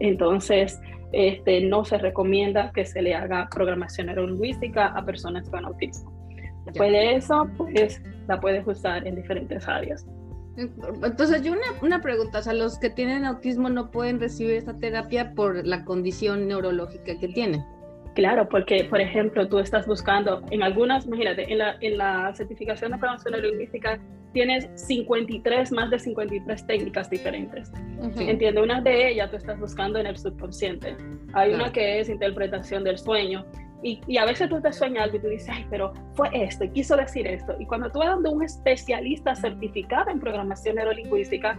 Entonces, 0.00 0.80
este, 1.12 1.62
no 1.62 1.84
se 1.84 1.98
recomienda 1.98 2.70
que 2.72 2.84
se 2.84 3.02
le 3.02 3.14
haga 3.14 3.48
programación 3.50 4.08
neurolingüística 4.08 4.86
a 4.86 5.04
personas 5.04 5.48
con 5.48 5.64
autismo. 5.64 6.12
Después 6.66 6.92
de 6.92 7.14
eso, 7.14 7.48
pues 7.56 8.02
la 8.26 8.40
puedes 8.40 8.66
usar 8.66 9.06
en 9.06 9.16
diferentes 9.16 9.66
áreas. 9.66 10.06
Entonces, 10.56 11.42
yo 11.42 11.52
una, 11.52 11.62
una, 11.82 12.02
pregunta, 12.02 12.40
o 12.40 12.42
sea, 12.42 12.52
los 12.52 12.78
que 12.78 12.90
tienen 12.90 13.24
autismo 13.24 13.68
no 13.68 13.90
pueden 13.90 14.18
recibir 14.18 14.54
esta 14.54 14.74
terapia 14.74 15.32
por 15.34 15.64
la 15.64 15.84
condición 15.84 16.48
neurológica 16.48 17.16
que 17.18 17.28
tienen. 17.28 17.64
Claro, 18.18 18.48
porque, 18.48 18.82
por 18.82 19.00
ejemplo, 19.00 19.46
tú 19.46 19.60
estás 19.60 19.86
buscando 19.86 20.42
en 20.50 20.64
algunas, 20.64 21.06
imagínate, 21.06 21.52
en 21.52 21.58
la, 21.58 21.76
en 21.80 21.98
la 21.98 22.34
certificación 22.34 22.90
de 22.90 22.98
programación 22.98 23.30
neurolingüística 23.30 24.00
tienes 24.32 24.68
53, 24.74 25.70
más 25.70 25.88
de 25.88 26.00
53 26.00 26.66
técnicas 26.66 27.08
diferentes. 27.10 27.70
Entiendo, 28.18 28.64
una 28.64 28.80
de 28.80 29.10
ellas 29.10 29.30
tú 29.30 29.36
estás 29.36 29.60
buscando 29.60 30.00
en 30.00 30.08
el 30.08 30.18
subconsciente. 30.18 30.96
Hay 31.32 31.54
una 31.54 31.70
que 31.70 32.00
es 32.00 32.08
interpretación 32.08 32.82
del 32.82 32.98
sueño. 32.98 33.46
Y, 33.84 34.00
y, 34.08 34.18
a 34.18 34.24
veces 34.24 34.48
tú 34.48 34.60
te 34.60 34.72
sueñas 34.72 35.04
algo 35.04 35.18
y 35.18 35.20
tú 35.20 35.28
dices, 35.28 35.50
ay, 35.52 35.64
pero 35.70 35.92
fue 36.14 36.28
esto 36.32 36.64
y 36.64 36.70
quiso 36.70 36.96
decir 36.96 37.24
esto. 37.24 37.54
Y 37.60 37.66
cuando 37.66 37.88
tú 37.88 38.00
vas 38.00 38.08
dando 38.08 38.32
un 38.32 38.42
especialista 38.42 39.36
certificado 39.36 40.10
en 40.10 40.18
programación 40.18 40.74
neurolingüística, 40.74 41.56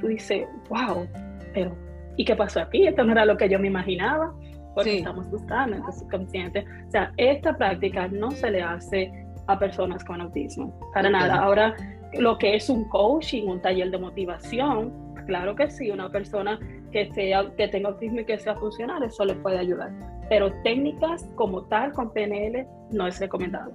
tú 0.00 0.08
dices, 0.08 0.48
wow, 0.68 1.06
pero 1.54 1.72
¿y 2.16 2.24
qué 2.24 2.34
pasó 2.34 2.62
aquí? 2.62 2.88
Esto 2.88 3.04
no 3.04 3.12
era 3.12 3.24
lo 3.24 3.36
que 3.36 3.48
yo 3.48 3.60
me 3.60 3.68
imaginaba, 3.68 4.34
porque 4.74 4.98
estamos 4.98 5.30
buscando 5.30 5.76
en 5.76 5.84
el 5.84 5.92
subconsciente. 5.92 6.64
O 6.86 6.90
sea, 6.90 7.12
esta 7.16 7.56
práctica 7.56 8.08
no 8.08 8.30
se 8.30 8.50
le 8.50 8.62
hace 8.62 9.12
a 9.46 9.58
personas 9.58 10.04
con 10.04 10.20
autismo, 10.20 10.78
para 10.94 11.10
nada. 11.10 11.36
Ahora, 11.36 11.74
lo 12.14 12.38
que 12.38 12.54
es 12.54 12.68
un 12.70 12.84
coaching, 12.88 13.46
un 13.46 13.60
taller 13.60 13.90
de 13.90 13.98
motivación, 13.98 14.92
claro 15.26 15.54
que 15.54 15.70
sí, 15.70 15.90
una 15.90 16.08
persona 16.10 16.58
que, 16.92 17.12
sea, 17.12 17.50
que 17.56 17.68
tenga 17.68 17.90
autismo 17.90 18.20
y 18.20 18.24
que 18.24 18.38
sea 18.38 18.54
funcional, 18.56 19.02
eso 19.02 19.24
le 19.24 19.34
puede 19.34 19.58
ayudar. 19.58 19.90
Pero 20.28 20.52
técnicas 20.62 21.28
como 21.34 21.64
tal 21.64 21.92
con 21.92 22.12
PNL 22.12 22.66
no 22.90 23.06
es 23.06 23.18
recomendado. 23.20 23.72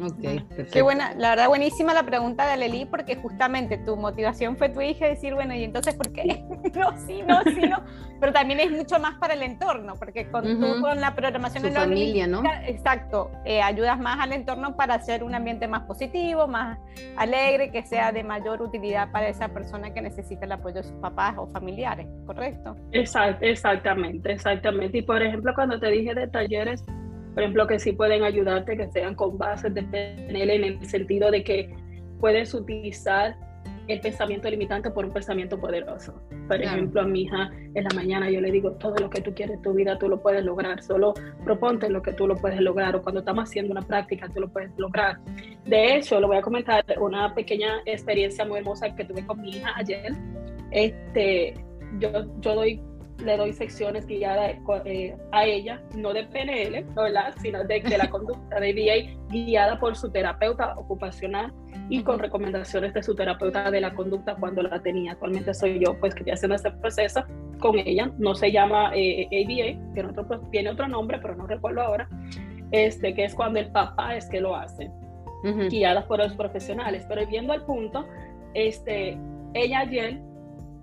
Ok, 0.00 0.70
Qué 0.72 0.82
buena, 0.82 1.14
la 1.14 1.30
verdad 1.30 1.48
buenísima 1.48 1.92
la 1.92 2.02
pregunta 2.02 2.46
de 2.46 2.52
Aleli 2.52 2.86
porque 2.86 3.16
justamente 3.16 3.76
tu 3.78 3.96
motivación 3.96 4.56
fue 4.56 4.68
tu 4.68 4.80
hija 4.80 5.06
decir, 5.06 5.34
bueno, 5.34 5.54
¿y 5.54 5.64
entonces 5.64 5.94
por 5.94 6.12
qué? 6.12 6.42
no, 6.74 6.96
sí, 7.06 7.22
no, 7.26 7.42
sí, 7.44 7.60
no. 7.68 7.82
Pero 8.18 8.32
también 8.32 8.60
es 8.60 8.70
mucho 8.70 8.98
más 9.00 9.14
para 9.18 9.34
el 9.34 9.42
entorno, 9.42 9.94
porque 9.96 10.30
con, 10.30 10.44
tú 10.44 10.80
con 10.80 11.00
la 11.00 11.14
programación 11.14 11.64
de 11.64 11.70
la 11.70 11.80
familia, 11.80 12.26
¿no? 12.26 12.42
Exacto, 12.66 13.30
eh, 13.44 13.60
ayudas 13.60 13.98
más 13.98 14.20
al 14.20 14.32
entorno 14.32 14.76
para 14.76 14.94
hacer 14.94 15.24
un 15.24 15.34
ambiente 15.34 15.66
más 15.66 15.82
positivo, 15.82 16.46
más 16.46 16.78
alegre, 17.16 17.70
que 17.70 17.82
sea 17.82 18.12
de 18.12 18.22
mayor 18.22 18.62
utilidad 18.62 19.10
para 19.10 19.28
esa 19.28 19.48
persona 19.48 19.92
que 19.92 20.00
necesita 20.00 20.46
el 20.46 20.52
apoyo 20.52 20.76
de 20.76 20.84
sus 20.84 20.96
papás 21.00 21.34
o 21.36 21.48
familiares, 21.48 22.06
¿correcto? 22.24 22.76
Exact, 22.92 23.42
exactamente, 23.42 24.32
exactamente. 24.32 24.98
Y 24.98 25.02
por 25.02 25.20
ejemplo, 25.20 25.52
cuando 25.54 25.78
te 25.80 25.88
dije 25.88 26.14
de 26.14 26.28
talleres, 26.28 26.84
por 27.34 27.42
ejemplo, 27.42 27.66
que 27.66 27.78
sí 27.78 27.92
pueden 27.92 28.24
ayudarte, 28.24 28.76
que 28.76 28.90
sean 28.90 29.14
con 29.14 29.38
bases 29.38 29.72
de 29.74 29.82
PNL 29.82 30.50
en 30.50 30.64
el 30.64 30.86
sentido 30.86 31.30
de 31.30 31.42
que 31.42 31.74
puedes 32.20 32.52
utilizar 32.54 33.36
el 33.88 34.00
pensamiento 34.00 34.48
limitante 34.48 34.90
por 34.90 35.04
un 35.04 35.12
pensamiento 35.12 35.58
poderoso. 35.58 36.14
Por 36.46 36.62
ejemplo, 36.62 37.00
a 37.00 37.04
mi 37.04 37.22
hija 37.22 37.50
en 37.74 37.84
la 37.84 37.90
mañana 37.94 38.30
yo 38.30 38.40
le 38.40 38.50
digo, 38.50 38.72
todo 38.72 38.96
lo 38.96 39.10
que 39.10 39.20
tú 39.20 39.34
quieres 39.34 39.56
en 39.56 39.62
tu 39.62 39.72
vida 39.72 39.98
tú 39.98 40.08
lo 40.08 40.22
puedes 40.22 40.44
lograr, 40.44 40.82
solo 40.82 41.14
proponte 41.44 41.88
lo 41.88 42.02
que 42.02 42.12
tú 42.12 42.26
lo 42.26 42.36
puedes 42.36 42.60
lograr 42.60 42.94
o 42.94 43.02
cuando 43.02 43.20
estamos 43.20 43.48
haciendo 43.48 43.72
una 43.72 43.82
práctica 43.82 44.28
tú 44.32 44.40
lo 44.40 44.48
puedes 44.48 44.70
lograr. 44.76 45.18
De 45.64 45.96
hecho, 45.96 46.20
le 46.20 46.26
voy 46.26 46.36
a 46.36 46.42
comentar 46.42 46.84
una 47.00 47.34
pequeña 47.34 47.80
experiencia 47.86 48.44
muy 48.44 48.58
hermosa 48.58 48.94
que 48.94 49.04
tuve 49.04 49.26
con 49.26 49.40
mi 49.40 49.56
hija 49.56 49.72
ayer. 49.76 50.12
Este, 50.70 51.54
yo, 51.98 52.10
yo 52.40 52.54
doy 52.54 52.80
le 53.22 53.36
doy 53.36 53.52
secciones 53.52 54.06
guiadas 54.06 54.56
eh, 54.84 55.16
a 55.32 55.44
ella, 55.44 55.80
no 55.96 56.12
de 56.12 56.24
PNL, 56.24 56.84
¿verdad? 56.94 57.34
sino 57.40 57.64
de, 57.64 57.82
que 57.82 57.96
la 57.96 58.10
conducta 58.10 58.60
de 58.60 58.72
VA 58.72 59.28
guiada 59.30 59.78
por 59.78 59.96
su 59.96 60.10
terapeuta 60.10 60.74
ocupacional 60.76 61.52
y 61.88 62.02
con 62.02 62.18
recomendaciones 62.18 62.94
de 62.94 63.02
su 63.02 63.14
terapeuta 63.14 63.70
de 63.70 63.80
la 63.80 63.94
conducta 63.94 64.34
cuando 64.36 64.62
la 64.62 64.80
tenía. 64.80 65.12
Actualmente 65.12 65.54
soy 65.54 65.78
yo, 65.78 65.98
pues, 65.98 66.14
que 66.14 66.20
estoy 66.20 66.32
haciendo 66.32 66.56
este 66.56 66.70
proceso 66.72 67.24
con 67.58 67.78
ella. 67.78 68.10
No 68.18 68.34
se 68.34 68.50
llama 68.52 68.92
eh, 68.94 69.26
ABA, 69.26 69.92
tiene 69.94 70.08
otro, 70.08 70.40
tiene 70.50 70.70
otro 70.70 70.88
nombre, 70.88 71.18
pero 71.20 71.34
no 71.36 71.46
recuerdo 71.46 71.82
ahora, 71.82 72.08
este, 72.70 73.14
que 73.14 73.24
es 73.24 73.34
cuando 73.34 73.60
el 73.60 73.70
papá 73.70 74.16
es 74.16 74.28
que 74.28 74.40
lo 74.40 74.56
hace, 74.56 74.90
guiada 75.70 76.06
por 76.06 76.18
los 76.18 76.34
profesionales. 76.34 77.04
Pero 77.08 77.26
viendo 77.26 77.52
al 77.52 77.64
punto, 77.64 78.06
este, 78.54 79.18
ella 79.54 79.80
ayer 79.80 80.20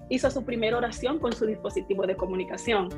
hizo 0.09 0.29
su 0.29 0.43
primera 0.43 0.77
oración 0.77 1.19
con 1.19 1.33
su 1.33 1.45
dispositivo 1.45 2.05
de 2.05 2.15
comunicación. 2.15 2.89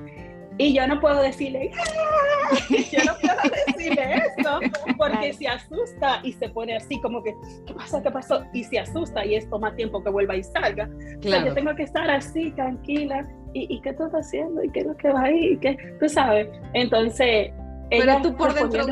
Y 0.57 0.73
yo 0.73 0.85
no 0.85 0.99
puedo 0.99 1.21
decirle, 1.21 1.71
¡Ah! 1.73 2.57
yo 2.69 3.03
no 3.05 3.13
puedo 3.19 3.55
decirle 3.67 4.15
eso, 4.37 4.59
porque 4.97 5.33
se 5.33 5.47
asusta 5.47 6.19
y 6.23 6.33
se 6.33 6.49
pone 6.49 6.75
así 6.75 6.99
como 7.01 7.23
que, 7.23 7.33
¿qué 7.65 7.73
pasó? 7.73 8.01
¿Qué 8.03 8.11
pasó? 8.11 8.43
Y 8.53 8.63
se 8.65 8.79
asusta 8.79 9.25
y 9.25 9.35
es 9.35 9.49
toma 9.49 9.73
tiempo 9.75 10.03
que 10.03 10.09
vuelva 10.09 10.35
y 10.35 10.43
salga. 10.43 10.89
Claro. 11.21 11.47
yo 11.47 11.53
tengo 11.53 11.75
que 11.75 11.83
estar 11.83 12.09
así, 12.09 12.51
tranquila. 12.51 13.27
¿Y, 13.53 13.73
¿Y, 13.73 13.81
qué 13.81 13.93
tú 13.93 14.05
estás 14.05 14.27
haciendo? 14.27 14.63
¿Y 14.63 14.69
qué 14.69 14.81
es 14.81 14.85
lo 14.85 14.95
que 14.97 15.09
va 15.09 15.23
ahí? 15.23 15.57
¿Qué? 15.57 15.77
Tú 15.99 16.07
sabes. 16.07 16.47
Entonces, 16.73 17.51
pero 17.89 18.21
tú 18.21 18.35
por 18.35 18.53
dentro 18.53 18.85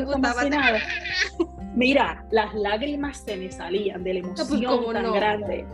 Mira, 1.74 2.24
las 2.30 2.52
lágrimas 2.54 3.18
se 3.18 3.36
me 3.36 3.50
salían 3.50 4.02
de 4.02 4.14
la 4.14 4.28
pues, 4.28 4.50
emoción 4.50 4.92
tan 4.92 5.12
grande. 5.12 5.64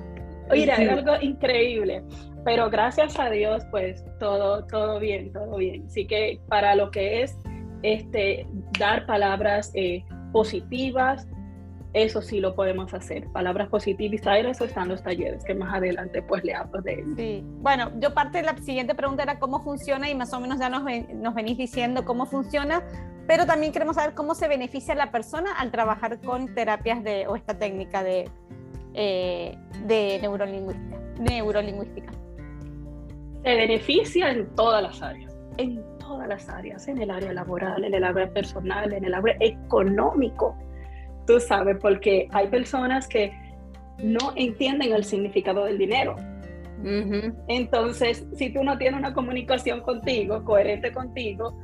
Mira, 0.53 0.77
es 0.77 0.91
algo 0.91 1.21
increíble 1.21 2.05
pero 2.47 2.71
gracias 2.71 3.19
a 3.19 3.29
Dios, 3.29 3.65
pues 3.73 4.05
todo, 4.21 4.65
todo 4.67 5.01
bien, 5.01 5.33
todo 5.33 5.57
bien. 5.57 5.85
Así 5.89 6.07
que 6.07 6.41
para 6.49 6.77
lo 6.77 6.93
que 6.93 7.23
es 7.25 7.37
este, 7.83 8.47
dar 8.79 9.05
palabras 9.05 9.73
eh, 9.75 10.05
positivas, 10.33 11.27
eso 11.93 12.23
sí 12.23 12.39
lo 12.39 12.55
podemos 12.55 12.95
hacer. 12.95 13.27
Palabras 13.33 13.69
positivas, 13.69 14.21
eso 14.45 14.65
están 14.65 14.87
los 14.87 15.03
talleres, 15.03 15.43
que 15.45 15.57
más 15.57 15.75
adelante 15.75 16.23
pues 16.23 16.45
le 16.45 16.55
hablo 16.55 16.81
de 16.83 17.01
eso. 17.01 17.11
Sí, 17.17 17.45
bueno, 17.63 17.91
yo 17.99 18.15
parte 18.15 18.39
de 18.39 18.45
la 18.45 18.57
siguiente 18.59 18.95
pregunta 18.95 19.25
era 19.25 19.41
cómo 19.41 19.65
funciona 19.65 20.09
y 20.09 20.15
más 20.15 20.33
o 20.33 20.39
menos 20.39 20.61
ya 20.61 20.69
nos, 20.69 20.85
nos 21.15 21.35
venís 21.35 21.59
diciendo 21.59 22.05
cómo 22.05 22.27
funciona, 22.27 22.85
pero 23.27 23.45
también 23.45 23.73
queremos 23.73 23.97
saber 23.97 24.15
cómo 24.15 24.37
se 24.37 24.47
beneficia 24.47 24.95
la 24.95 25.11
persona 25.11 25.51
al 25.59 25.73
trabajar 25.73 26.21
con 26.21 26.55
terapias 26.55 27.03
de, 27.03 27.27
o 27.27 27.35
esta 27.35 27.59
técnica 27.59 28.05
de, 28.05 28.31
eh, 28.95 29.59
de 29.85 30.21
neurolingüística. 30.23 30.97
neurolingüística 31.19 32.16
se 33.47 33.55
beneficia 33.55 34.33
en 34.33 34.53
todas 34.57 34.83
las 34.83 35.01
áreas, 35.01 35.39
en 35.59 35.81
todas 36.01 36.27
las 36.27 36.49
áreas, 36.49 36.89
en 36.89 37.01
el 37.01 37.13
área 37.13 37.33
laboral, 37.33 37.85
en 37.85 37.95
el 37.95 38.03
área 38.03 38.29
personal, 38.29 38.93
en 38.93 39.05
el 39.05 39.15
área 39.15 39.37
económico. 39.39 40.59
Tú 41.29 41.39
sabes, 41.39 41.77
porque 41.81 42.27
hay 42.33 42.49
personas 42.49 43.07
que 43.07 43.33
no 44.03 44.33
entienden 44.35 44.93
el 44.93 45.05
significado 45.05 45.65
del 45.65 45.79
dinero. 45.79 46.17
Entonces, 47.47 48.27
si 48.35 48.53
tú 48.53 48.65
no 48.65 48.77
tienes 48.79 48.99
una 48.99 49.15
comunicación 49.15 49.81
contigo, 49.83 50.45
coherente 50.45 50.91
contigo, 50.91 51.57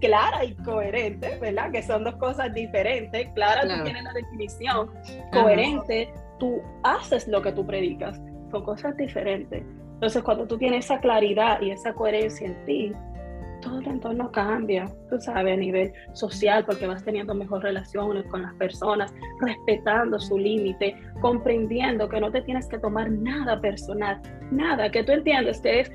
clara 0.00 0.42
y 0.42 0.54
coherente, 0.54 1.38
¿verdad? 1.38 1.70
Que 1.70 1.82
son 1.82 2.02
dos 2.02 2.16
cosas 2.16 2.54
diferentes. 2.54 3.28
Clara, 3.34 3.60
tú 3.60 3.84
tienes 3.84 4.04
la 4.04 4.12
definición. 4.14 4.90
Coherente, 5.34 6.10
tú 6.38 6.62
haces 6.82 7.28
lo 7.28 7.42
que 7.42 7.52
tú 7.52 7.66
predicas. 7.66 8.18
Son 8.50 8.64
cosas 8.64 8.96
diferentes. 8.96 9.62
Entonces, 9.96 10.22
cuando 10.22 10.46
tú 10.46 10.58
tienes 10.58 10.84
esa 10.84 11.00
claridad 11.00 11.60
y 11.62 11.70
esa 11.70 11.94
coherencia 11.94 12.46
en 12.46 12.64
ti, 12.66 12.92
todo 13.62 13.80
el 13.80 13.88
entorno 13.88 14.30
cambia, 14.30 14.84
tú 15.08 15.18
sabes, 15.18 15.54
a 15.54 15.56
nivel 15.56 15.90
social, 16.12 16.66
porque 16.66 16.86
vas 16.86 17.02
teniendo 17.02 17.34
mejores 17.34 17.64
relaciones 17.64 18.26
con 18.26 18.42
las 18.42 18.54
personas, 18.54 19.14
respetando 19.40 20.20
su 20.20 20.38
límite, 20.38 20.94
comprendiendo 21.22 22.08
que 22.08 22.20
no 22.20 22.30
te 22.30 22.42
tienes 22.42 22.68
que 22.68 22.78
tomar 22.78 23.10
nada 23.10 23.58
personal, 23.58 24.20
nada, 24.50 24.90
que 24.90 25.02
tú 25.02 25.12
entiendes 25.12 25.60
que 25.62 25.80
es 25.80 25.92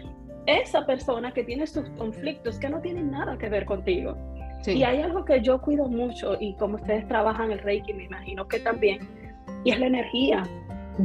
esa 0.48 0.84
persona 0.88 1.32
que 1.32 1.44
tiene 1.44 1.68
sus 1.68 1.88
conflictos 1.92 2.58
que 2.58 2.70
no 2.70 2.82
tienen 2.82 3.12
nada 3.12 3.38
que 3.38 3.50
ver 3.50 3.66
contigo. 3.66 4.18
Y 4.66 4.84
hay 4.84 5.02
algo 5.02 5.26
que 5.26 5.42
yo 5.42 5.62
cuido 5.62 5.88
mucho 5.88 6.38
y 6.40 6.56
como 6.56 6.76
ustedes 6.76 7.08
trabajan 7.08 7.52
el 7.52 7.60
Reiki, 7.60 7.94
me 7.94 8.06
imagino 8.06 8.48
que 8.48 8.60
también, 8.60 9.00
y 9.64 9.72
es 9.72 9.80
la 9.80 9.88
energía 9.88 10.44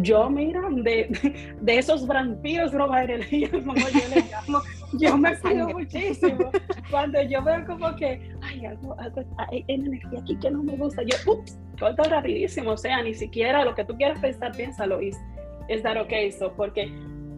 yo, 0.03 0.31
mira, 0.31 0.63
de, 0.71 1.55
de 1.61 1.79
esos 1.79 2.07
vampiros 2.07 2.73
roba 2.73 3.05
energía, 3.05 3.51
como 3.65 3.75
yo 3.75 4.15
le 4.15 4.23
llamo, 4.31 4.61
yo 4.99 5.17
me 5.17 5.39
cuido 5.39 5.69
muchísimo. 5.69 6.51
Cuando 6.91 7.23
yo 7.23 7.43
veo 7.43 7.65
como 7.67 7.95
que, 7.97 8.31
ay, 8.43 8.67
algo, 8.67 8.99
algo, 8.99 9.23
hay 9.37 9.65
energía 9.69 10.21
aquí 10.21 10.37
que 10.39 10.51
no 10.51 10.63
me 10.63 10.77
gusta, 10.77 11.03
yo, 11.03 11.17
ups, 11.33 11.59
corto 11.79 12.03
rapidísimo, 12.05 12.73
o 12.73 12.77
sea, 12.77 13.03
ni 13.03 13.15
siquiera 13.15 13.65
lo 13.65 13.75
que 13.75 13.85
tú 13.85 13.97
quieras 13.97 14.21
pensar, 14.21 14.53
piénsalo, 14.57 15.03
y 15.03 15.11
es 15.69 15.83
dar 15.83 15.99
ok, 15.99 16.13
eso, 16.13 16.53
porque 16.57 16.87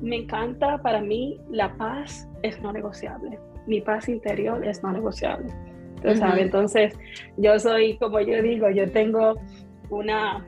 me 0.01 0.17
encanta, 0.17 0.79
para 0.79 1.01
mí, 1.01 1.41
la 1.51 1.75
paz 1.77 2.29
es 2.43 2.61
no 2.61 2.73
negociable, 2.73 3.39
mi 3.67 3.81
paz 3.81 4.09
interior 4.09 4.65
es 4.67 4.83
no 4.83 4.93
negociable. 4.93 5.53
Entonces, 6.03 6.95
yo 7.37 7.59
soy, 7.59 7.97
como 7.99 8.21
yo 8.21 8.41
digo, 8.43 8.71
yo 8.71 8.91
tengo 8.91 9.35
una, 9.91 10.47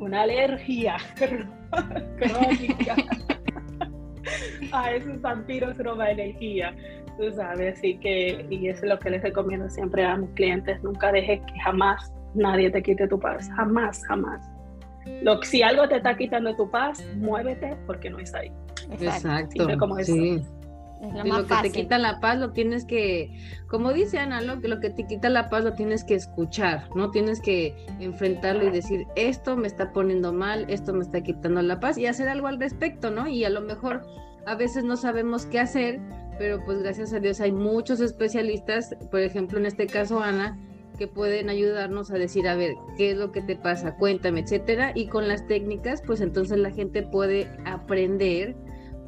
una 0.00 0.22
alergia 0.22 0.96
crónica 2.18 2.96
a 4.72 4.92
esos 4.92 5.20
vampiros 5.20 5.76
roba 5.78 6.10
energía, 6.10 6.74
tú 7.18 7.30
sabes, 7.32 7.78
así 7.78 7.98
que, 7.98 8.46
y 8.50 8.68
eso 8.68 8.84
es 8.84 8.88
lo 8.88 8.98
que 8.98 9.10
les 9.10 9.22
recomiendo 9.22 9.68
siempre 9.68 10.04
a 10.04 10.16
mis 10.16 10.30
clientes, 10.30 10.82
nunca 10.82 11.12
dejes 11.12 11.40
que 11.40 11.60
jamás 11.60 12.12
nadie 12.34 12.70
te 12.70 12.82
quite 12.82 13.06
tu 13.08 13.18
paz, 13.18 13.48
jamás, 13.56 14.04
jamás. 14.06 14.40
Lo, 15.22 15.42
si 15.42 15.62
algo 15.62 15.88
te 15.88 15.96
está 15.96 16.16
quitando 16.16 16.54
tu 16.56 16.70
paz, 16.70 17.04
muévete 17.16 17.76
porque 17.86 18.10
no 18.10 18.18
es 18.18 18.34
ahí. 18.34 18.52
Exacto. 18.92 19.66
Como 19.78 19.96
sí. 19.98 20.42
Lo 21.00 21.46
que 21.46 21.54
te 21.62 21.70
quita 21.70 21.98
la 21.98 22.20
paz 22.20 22.38
lo 22.38 22.52
tienes 22.52 22.84
que, 22.84 23.30
como 23.68 23.92
dice 23.92 24.18
Ana, 24.18 24.40
lo, 24.42 24.56
lo 24.56 24.80
que 24.80 24.90
te 24.90 25.06
quita 25.06 25.30
la 25.30 25.48
paz 25.48 25.64
lo 25.64 25.72
tienes 25.74 26.04
que 26.04 26.14
escuchar, 26.14 26.88
no 26.94 27.10
tienes 27.10 27.40
que 27.40 27.74
enfrentarlo 28.00 28.66
y 28.66 28.70
decir, 28.70 29.06
esto 29.16 29.56
me 29.56 29.66
está 29.66 29.92
poniendo 29.92 30.32
mal, 30.32 30.66
esto 30.68 30.92
me 30.92 31.02
está 31.02 31.22
quitando 31.22 31.62
la 31.62 31.80
paz 31.80 31.96
y 31.96 32.06
hacer 32.06 32.28
algo 32.28 32.48
al 32.48 32.60
respecto, 32.60 33.10
¿no? 33.10 33.28
Y 33.28 33.44
a 33.44 33.50
lo 33.50 33.62
mejor 33.62 34.06
a 34.46 34.54
veces 34.54 34.84
no 34.84 34.96
sabemos 34.96 35.46
qué 35.46 35.60
hacer, 35.60 36.00
pero 36.38 36.62
pues 36.64 36.82
gracias 36.82 37.12
a 37.12 37.20
Dios 37.20 37.40
hay 37.40 37.52
muchos 37.52 38.00
especialistas, 38.00 38.94
por 39.10 39.20
ejemplo 39.20 39.58
en 39.58 39.66
este 39.66 39.86
caso 39.86 40.20
Ana, 40.20 40.58
que 40.98 41.06
pueden 41.06 41.48
ayudarnos 41.48 42.10
a 42.10 42.14
decir, 42.18 42.46
a 42.46 42.56
ver, 42.56 42.74
qué 42.98 43.12
es 43.12 43.16
lo 43.16 43.32
que 43.32 43.40
te 43.40 43.56
pasa, 43.56 43.96
cuéntame, 43.96 44.40
etcétera, 44.40 44.92
y 44.94 45.06
con 45.06 45.28
las 45.28 45.46
técnicas, 45.46 46.02
pues 46.06 46.20
entonces 46.20 46.58
la 46.58 46.70
gente 46.70 47.02
puede 47.02 47.48
aprender 47.64 48.54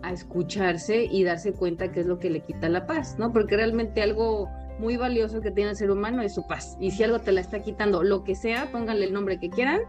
a 0.03 0.13
escucharse 0.13 1.05
y 1.05 1.25
darse 1.25 1.53
cuenta 1.53 1.93
qué 1.93 2.01
es 2.01 2.07
lo 2.07 2.19
que 2.19 2.31
le 2.31 2.41
quita 2.41 2.69
la 2.69 2.87
paz, 2.87 3.17
¿no? 3.19 3.33
Porque 3.33 3.57
realmente 3.57 4.03
algo 4.03 4.49
muy 4.79 4.97
valioso 4.97 5.41
que 5.41 5.51
tiene 5.51 5.71
el 5.71 5.77
ser 5.77 5.91
humano 5.91 6.23
es 6.23 6.35
su 6.35 6.47
paz. 6.47 6.77
Y 6.81 6.91
si 6.91 7.05
algo 7.05 7.21
te 7.21 7.33
la 7.33 7.41
está 7.41 7.63
quitando, 7.63 8.03
lo 8.03 8.25
que 8.25 8.35
sea, 8.35 8.71
pónganle 8.73 9.07
el 9.07 9.13
nombre 9.13 9.39
que 9.39 9.51
quieran, 9.51 9.81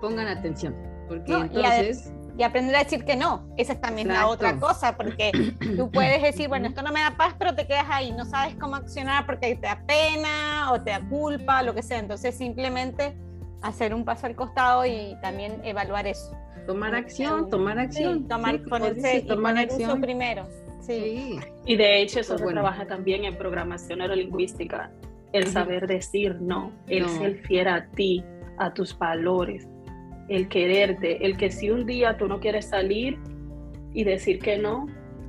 pongan 0.00 0.28
atención, 0.28 0.74
porque 1.08 1.32
entonces 1.32 2.12
y 2.36 2.42
aprender 2.42 2.74
a 2.74 2.82
decir 2.82 3.04
que 3.04 3.16
no. 3.16 3.46
Esa 3.56 3.74
es 3.74 3.80
también 3.80 4.08
la 4.08 4.26
otra 4.26 4.58
cosa, 4.58 4.96
porque 4.96 5.30
tú 5.76 5.90
puedes 5.90 6.20
decir, 6.22 6.48
bueno, 6.48 6.68
esto 6.68 6.82
no 6.82 6.92
me 6.92 7.00
da 7.00 7.16
paz, 7.16 7.34
pero 7.38 7.54
te 7.54 7.66
quedas 7.66 7.86
ahí, 7.88 8.12
no 8.12 8.24
sabes 8.24 8.56
cómo 8.56 8.76
accionar 8.76 9.24
porque 9.26 9.54
te 9.54 9.66
da 9.66 9.80
pena 9.86 10.72
o 10.72 10.80
te 10.80 10.90
da 10.90 11.00
culpa, 11.00 11.62
lo 11.62 11.74
que 11.74 11.82
sea. 11.82 11.98
Entonces, 11.98 12.36
simplemente 12.36 13.16
hacer 13.62 13.94
un 13.94 14.04
paso 14.04 14.26
al 14.26 14.34
costado 14.34 14.84
y 14.84 15.16
también 15.22 15.60
evaluar 15.64 16.06
eso. 16.06 16.36
Tomar 16.66 16.94
acción, 16.94 17.50
tomar 17.50 17.78
acción. 17.78 18.26
tomar, 18.26 18.62
ponerse, 18.62 19.22
tomar 19.22 19.58
acción 19.58 20.00
primero. 20.00 20.46
Sí. 20.80 21.38
Y 21.66 21.76
de 21.76 22.02
hecho, 22.02 22.20
eso 22.20 22.36
se 22.36 22.46
trabaja 22.46 22.86
también 22.86 23.24
en 23.24 23.36
programación 23.36 24.00
neurolingüística. 24.00 24.90
El 25.32 25.46
saber 25.48 25.86
decir 25.86 26.40
no, 26.40 26.70
el 26.88 27.08
ser 27.08 27.38
fiel 27.38 27.66
a 27.68 27.86
ti, 27.86 28.22
a 28.58 28.72
tus 28.72 28.96
valores, 28.96 29.68
el 30.28 30.48
quererte, 30.48 31.24
el 31.24 31.36
que 31.36 31.50
si 31.50 31.70
un 31.70 31.86
día 31.86 32.16
tú 32.16 32.28
no 32.28 32.38
quieres 32.38 32.66
salir 32.66 33.18
y 33.92 34.04
decir 34.04 34.38
que 34.38 34.58
no, 34.58 34.86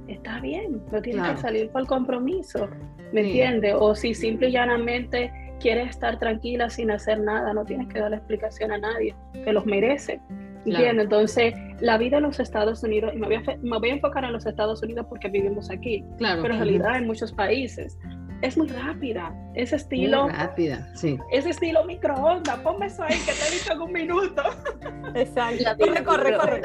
está 0.08 0.40
bien, 0.40 0.82
no 0.92 1.02
tienes 1.02 1.32
que 1.32 1.38
salir 1.38 1.70
por 1.70 1.88
compromiso, 1.88 2.70
¿me 3.12 3.22
entiendes? 3.22 3.76
O 3.78 3.96
si 3.96 4.14
simple 4.14 4.50
y 4.50 4.52
llanamente 4.52 5.32
quieres 5.60 5.90
estar 5.90 6.20
tranquila 6.20 6.70
sin 6.70 6.92
hacer 6.92 7.20
nada, 7.20 7.54
no 7.54 7.66
tienes 7.66 7.88
que 7.88 8.00
darle 8.00 8.18
explicación 8.18 8.72
a 8.72 8.78
nadie, 8.78 9.16
que 9.44 9.52
los 9.52 9.66
merece. 9.66 10.20
¿Entiendes? 10.66 11.04
Entonces, 11.04 11.54
la 11.80 11.98
vida 11.98 12.18
en 12.18 12.24
los 12.24 12.40
Estados 12.40 12.84
Unidos, 12.84 13.12
y 13.14 13.20
me 13.20 13.28
voy, 13.28 13.36
a, 13.36 13.44
me 13.62 13.78
voy 13.78 13.90
a 13.90 13.94
enfocar 13.94 14.24
en 14.24 14.34
los 14.34 14.46
Estados 14.46 14.82
Unidos 14.82 15.06
porque 15.10 15.30
vivimos 15.30 15.70
aquí, 15.70 16.04
pero 16.18 16.46
en 16.46 16.58
realidad 16.58 16.98
en 16.98 17.06
muchos 17.06 17.32
países, 17.32 17.98
es 18.42 18.58
muy 18.58 18.68
rápida. 18.68 19.34
Ese 19.54 19.78
estilo. 19.78 20.24
Muy 20.24 20.34
rápida, 20.34 20.90
sí. 20.96 21.18
Ese 21.32 21.50
estilo 21.52 21.84
microondas. 21.86 22.58
Ponme 22.60 22.88
eso 22.88 23.04
ahí 23.04 23.18
que 23.20 23.32
te 23.32 23.48
he 23.48 23.52
visto 23.52 23.74
en 23.74 23.82
un 23.82 23.92
minuto. 23.92 24.44
Exacto. 25.16 25.64
Corre, 25.80 26.04
corre, 26.04 26.38
corre. 26.38 26.62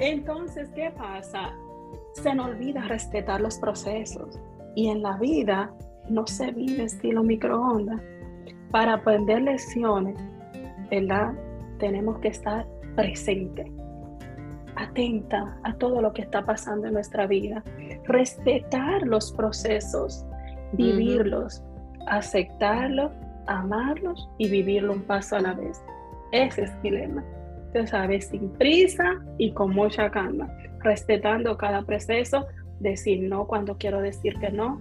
Entonces, 0.00 0.70
¿qué 0.74 0.90
pasa? 0.96 1.52
Se 2.14 2.34
nos 2.34 2.48
olvida 2.48 2.82
respetar 2.82 3.40
los 3.40 3.58
procesos. 3.58 4.38
Y 4.74 4.88
en 4.88 5.02
la 5.02 5.16
vida 5.18 5.70
no 6.08 6.26
se 6.26 6.50
vive 6.52 6.84
estilo 6.84 7.22
microondas. 7.22 8.00
Para 8.70 8.94
aprender 8.94 9.42
lecciones, 9.42 10.16
¿verdad? 10.90 11.32
Tenemos 11.78 12.18
que 12.20 12.28
estar 12.28 12.66
presente, 12.96 13.70
atenta 14.74 15.56
a 15.62 15.74
todo 15.74 16.02
lo 16.02 16.12
que 16.12 16.22
está 16.22 16.44
pasando 16.44 16.88
en 16.88 16.94
nuestra 16.94 17.26
vida, 17.26 17.62
respetar 18.06 19.02
los 19.02 19.32
procesos 19.32 20.26
vivirlos, 20.72 21.62
aceptarlos, 22.06 23.12
amarlos 23.46 24.28
y 24.38 24.48
vivirlo 24.48 24.94
un 24.94 25.02
paso 25.02 25.36
a 25.36 25.40
la 25.40 25.54
vez. 25.54 25.82
Ese 26.32 26.64
es 26.64 26.72
mi 26.82 26.90
lema. 26.90 27.24
Tú 27.74 27.86
sabes, 27.86 28.28
sin 28.28 28.50
prisa 28.52 29.04
y 29.38 29.52
con 29.52 29.74
mucha 29.74 30.10
calma, 30.10 30.48
respetando 30.80 31.56
cada 31.56 31.82
proceso, 31.82 32.46
decir 32.80 33.28
no 33.28 33.46
cuando 33.46 33.76
quiero 33.76 34.00
decir 34.00 34.34
que 34.38 34.50
no, 34.50 34.80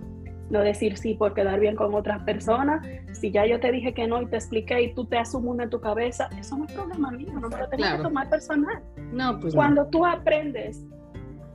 no 0.50 0.62
decir 0.62 0.98
sí 0.98 1.14
por 1.16 1.34
quedar 1.34 1.60
bien 1.60 1.76
con 1.76 1.94
otras 1.94 2.22
personas. 2.24 2.86
Si 3.14 3.32
ya 3.32 3.46
yo 3.46 3.60
te 3.60 3.72
dije 3.72 3.94
que 3.94 4.08
no 4.08 4.22
y 4.22 4.28
te 4.28 4.36
expliqué 4.36 4.82
y 4.82 4.94
tú 4.94 5.06
te 5.06 5.18
asumes 5.18 5.64
en 5.64 5.70
tu 5.70 5.80
cabeza, 5.80 6.30
eso 6.40 6.58
no 6.58 6.66
es 6.66 6.72
problema 6.72 7.12
mío, 7.12 7.34
no 7.34 7.50
me 7.50 7.58
lo 7.58 7.68
tengo 7.70 7.98
que 7.98 8.04
tomar 8.04 8.30
personal. 8.30 8.84
No, 9.12 9.40
pues 9.40 9.56
Cuando 9.56 9.86
tú 9.88 10.06
aprendes 10.06 10.86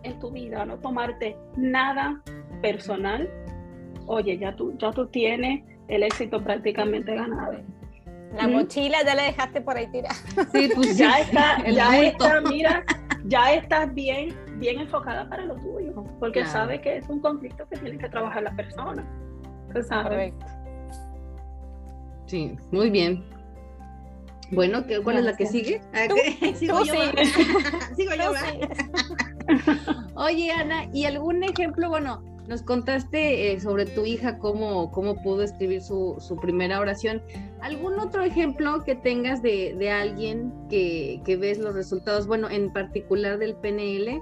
en 0.02 0.18
tu 0.18 0.30
vida 0.30 0.62
a 0.62 0.66
no 0.66 0.78
tomarte 0.78 1.36
nada 1.56 2.22
personal, 2.62 3.28
oye, 4.06 4.38
ya 4.38 4.56
tú, 4.56 4.74
ya 4.78 4.90
tú 4.90 5.06
tienes 5.06 5.62
el 5.88 6.02
éxito 6.02 6.42
prácticamente 6.42 7.14
ganado. 7.14 7.58
La 8.36 8.46
mochila 8.46 8.98
ya 9.04 9.14
la 9.14 9.24
dejaste 9.24 9.60
por 9.60 9.76
ahí 9.76 9.88
tirada. 9.88 10.14
Sí, 10.52 10.70
pues 10.74 10.96
ya 10.96 11.18
está, 11.20 11.68
ya 11.68 12.00
está, 12.00 12.40
mira, 12.40 12.84
ya 13.24 13.54
estás 13.54 13.92
bien, 13.92 14.36
bien 14.60 14.78
enfocada 14.78 15.28
para 15.28 15.44
lo 15.46 15.56
tuyo, 15.56 16.04
porque 16.20 16.44
sabes 16.44 16.80
que 16.82 16.98
es 16.98 17.08
un 17.08 17.20
conflicto 17.20 17.66
que 17.68 17.78
tiene 17.78 17.98
que 17.98 18.08
trabajar 18.08 18.42
la 18.42 18.54
persona. 18.54 19.04
Correcto. 19.72 20.46
Sí, 22.26 22.56
muy 22.70 22.90
bien. 22.90 23.24
Bueno, 24.52 24.84
¿cuál 25.02 25.18
es 25.18 25.24
la 25.24 25.36
que 25.36 25.46
sigue? 25.46 25.80
Ah, 25.92 26.06
Sigo 26.54 26.84
yo. 26.84 26.94
Sigo 27.96 28.12
yo. 28.14 28.32
Oye, 30.14 30.50
Ana, 30.52 30.86
¿y 30.92 31.04
algún 31.04 31.42
ejemplo? 31.42 31.88
Bueno, 31.88 32.22
nos 32.48 32.62
contaste 32.62 33.52
eh, 33.52 33.60
sobre 33.60 33.86
tu 33.86 34.04
hija, 34.04 34.38
cómo, 34.38 34.90
cómo 34.90 35.22
pudo 35.22 35.42
escribir 35.42 35.82
su, 35.82 36.16
su, 36.18 36.36
primera 36.36 36.80
oración. 36.80 37.22
¿Algún 37.60 37.98
otro 38.00 38.22
ejemplo 38.22 38.82
que 38.84 38.96
tengas 38.96 39.40
de, 39.40 39.74
de 39.78 39.90
alguien 39.90 40.52
que, 40.68 41.20
que, 41.24 41.36
ves 41.36 41.58
los 41.58 41.74
resultados, 41.74 42.26
bueno, 42.26 42.50
en 42.50 42.72
particular 42.72 43.38
del 43.38 43.54
PNL? 43.54 44.20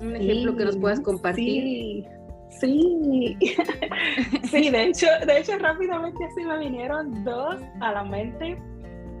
Un 0.00 0.16
ejemplo 0.16 0.56
que 0.56 0.64
nos 0.64 0.76
puedas 0.76 1.00
compartir. 1.00 1.62
Sí. 1.62 2.06
Sí, 2.50 3.36
sí, 4.50 4.70
de 4.70 4.84
hecho, 4.86 5.06
de 5.24 5.38
hecho 5.38 5.56
rápidamente 5.58 6.24
así 6.24 6.44
me 6.44 6.58
vinieron 6.58 7.22
dos 7.22 7.56
a 7.80 7.92
la 7.92 8.02
mente. 8.02 8.60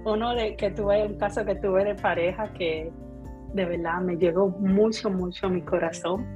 Uno 0.04 0.34
de 0.34 0.56
que 0.56 0.70
tuve, 0.70 1.06
un 1.06 1.16
caso 1.16 1.44
que 1.44 1.54
tuve 1.54 1.84
de 1.84 1.94
pareja 1.94 2.52
que 2.54 2.90
de 3.54 3.64
verdad 3.66 4.00
me 4.00 4.16
llegó 4.16 4.48
mucho, 4.48 5.10
mucho 5.10 5.46
a 5.46 5.50
mi 5.50 5.62
corazón. 5.62 6.26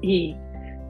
Y 0.00 0.34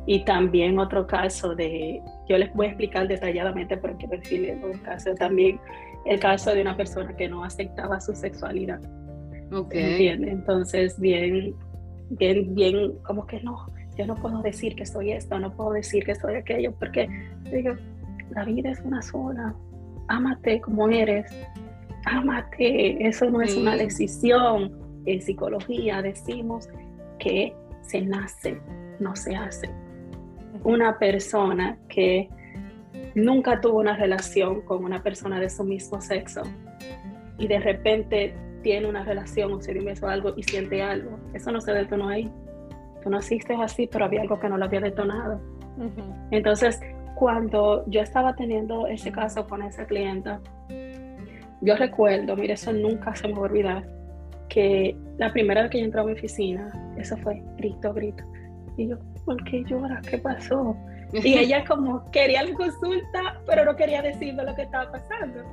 y 0.06 0.24
también 0.24 0.78
otro 0.78 1.06
caso 1.06 1.54
de, 1.54 2.02
yo 2.28 2.36
les 2.36 2.52
voy 2.52 2.66
a 2.66 2.68
explicar 2.70 3.08
detalladamente, 3.08 3.76
pero 3.76 3.96
quiero 3.96 4.18
decirles 4.18 4.62
un 4.62 4.78
caso 4.78 5.14
también, 5.14 5.58
el 6.04 6.20
caso 6.20 6.54
de 6.54 6.60
una 6.60 6.76
persona 6.76 7.16
que 7.16 7.28
no 7.28 7.42
aceptaba 7.42 8.00
su 8.00 8.14
sexualidad. 8.14 8.80
Ok. 9.50 9.74
Entonces, 9.74 11.00
bien, 11.00 11.54
bien, 12.10 12.54
bien, 12.54 12.92
como 13.02 13.26
que 13.26 13.40
no, 13.40 13.66
yo 13.96 14.06
no 14.06 14.14
puedo 14.16 14.42
decir 14.42 14.74
que 14.76 14.86
soy 14.86 15.12
esto, 15.12 15.38
no 15.38 15.54
puedo 15.54 15.72
decir 15.72 16.04
que 16.04 16.14
soy 16.14 16.36
aquello, 16.36 16.72
porque 16.78 17.08
digo, 17.50 17.74
la 18.30 18.44
vida 18.44 18.70
es 18.70 18.80
una 18.80 19.02
sola, 19.02 19.54
ámate 20.08 20.60
como 20.60 20.88
eres, 20.88 21.30
ámate, 22.04 23.06
eso 23.06 23.30
no 23.30 23.40
es 23.40 23.56
una 23.56 23.76
decisión. 23.76 24.72
En 25.06 25.20
psicología 25.20 26.00
decimos 26.00 26.68
que 27.18 27.54
se 27.82 28.00
nace, 28.00 28.58
no 28.98 29.14
se 29.14 29.36
hace 29.36 29.68
una 30.64 30.98
persona 30.98 31.76
que 31.88 32.28
nunca 33.14 33.60
tuvo 33.60 33.78
una 33.78 33.96
relación 33.96 34.62
con 34.62 34.84
una 34.84 35.02
persona 35.02 35.38
de 35.38 35.50
su 35.50 35.62
mismo 35.62 36.00
sexo 36.00 36.42
y 37.38 37.46
de 37.46 37.58
repente 37.58 38.34
tiene 38.64 38.88
una 38.88 39.04
relación 39.04 39.52
o 39.52 39.60
se 39.60 39.74
dio 39.74 39.84
beso 39.84 40.08
algo 40.08 40.32
y 40.36 40.42
siente 40.42 40.82
algo. 40.82 41.18
Eso 41.34 41.52
no 41.52 41.60
se 41.60 41.72
detonó 41.72 42.08
ahí. 42.08 42.28
Tú 43.02 43.10
naciste 43.10 43.54
así, 43.54 43.86
pero 43.86 44.06
había 44.06 44.22
algo 44.22 44.40
que 44.40 44.48
no 44.48 44.56
lo 44.56 44.64
había 44.64 44.80
detonado. 44.80 45.38
Entonces, 46.30 46.80
cuando 47.14 47.84
yo 47.88 48.00
estaba 48.00 48.34
teniendo 48.34 48.86
ese 48.86 49.12
caso 49.12 49.46
con 49.46 49.62
esa 49.62 49.84
clienta, 49.84 50.40
yo 51.60 51.76
recuerdo, 51.76 52.34
mire, 52.36 52.54
eso 52.54 52.72
nunca 52.72 53.14
se 53.14 53.28
me 53.28 53.34
va 53.34 53.40
a 53.40 53.42
olvidar, 53.42 53.84
que 54.48 54.96
la 55.18 55.30
primera 55.30 55.62
vez 55.62 55.70
que 55.70 55.78
yo 55.80 55.84
entré 55.84 56.00
a 56.00 56.04
mi 56.04 56.12
oficina, 56.12 56.72
eso 56.96 57.16
fue 57.18 57.42
grito, 57.58 57.92
grito. 57.92 58.24
Y 58.78 58.88
yo, 58.88 58.96
¿por 59.26 59.42
qué 59.44 59.62
lloras? 59.64 60.06
¿Qué 60.06 60.18
pasó? 60.18 60.74
Y 61.12 61.34
ella 61.38 61.64
como 61.66 62.10
quería 62.10 62.42
la 62.42 62.54
consulta, 62.54 63.40
pero 63.46 63.64
no 63.64 63.76
quería 63.76 64.00
decirme 64.00 64.42
lo 64.44 64.54
que 64.54 64.62
estaba 64.62 64.90
pasando. 64.90 65.44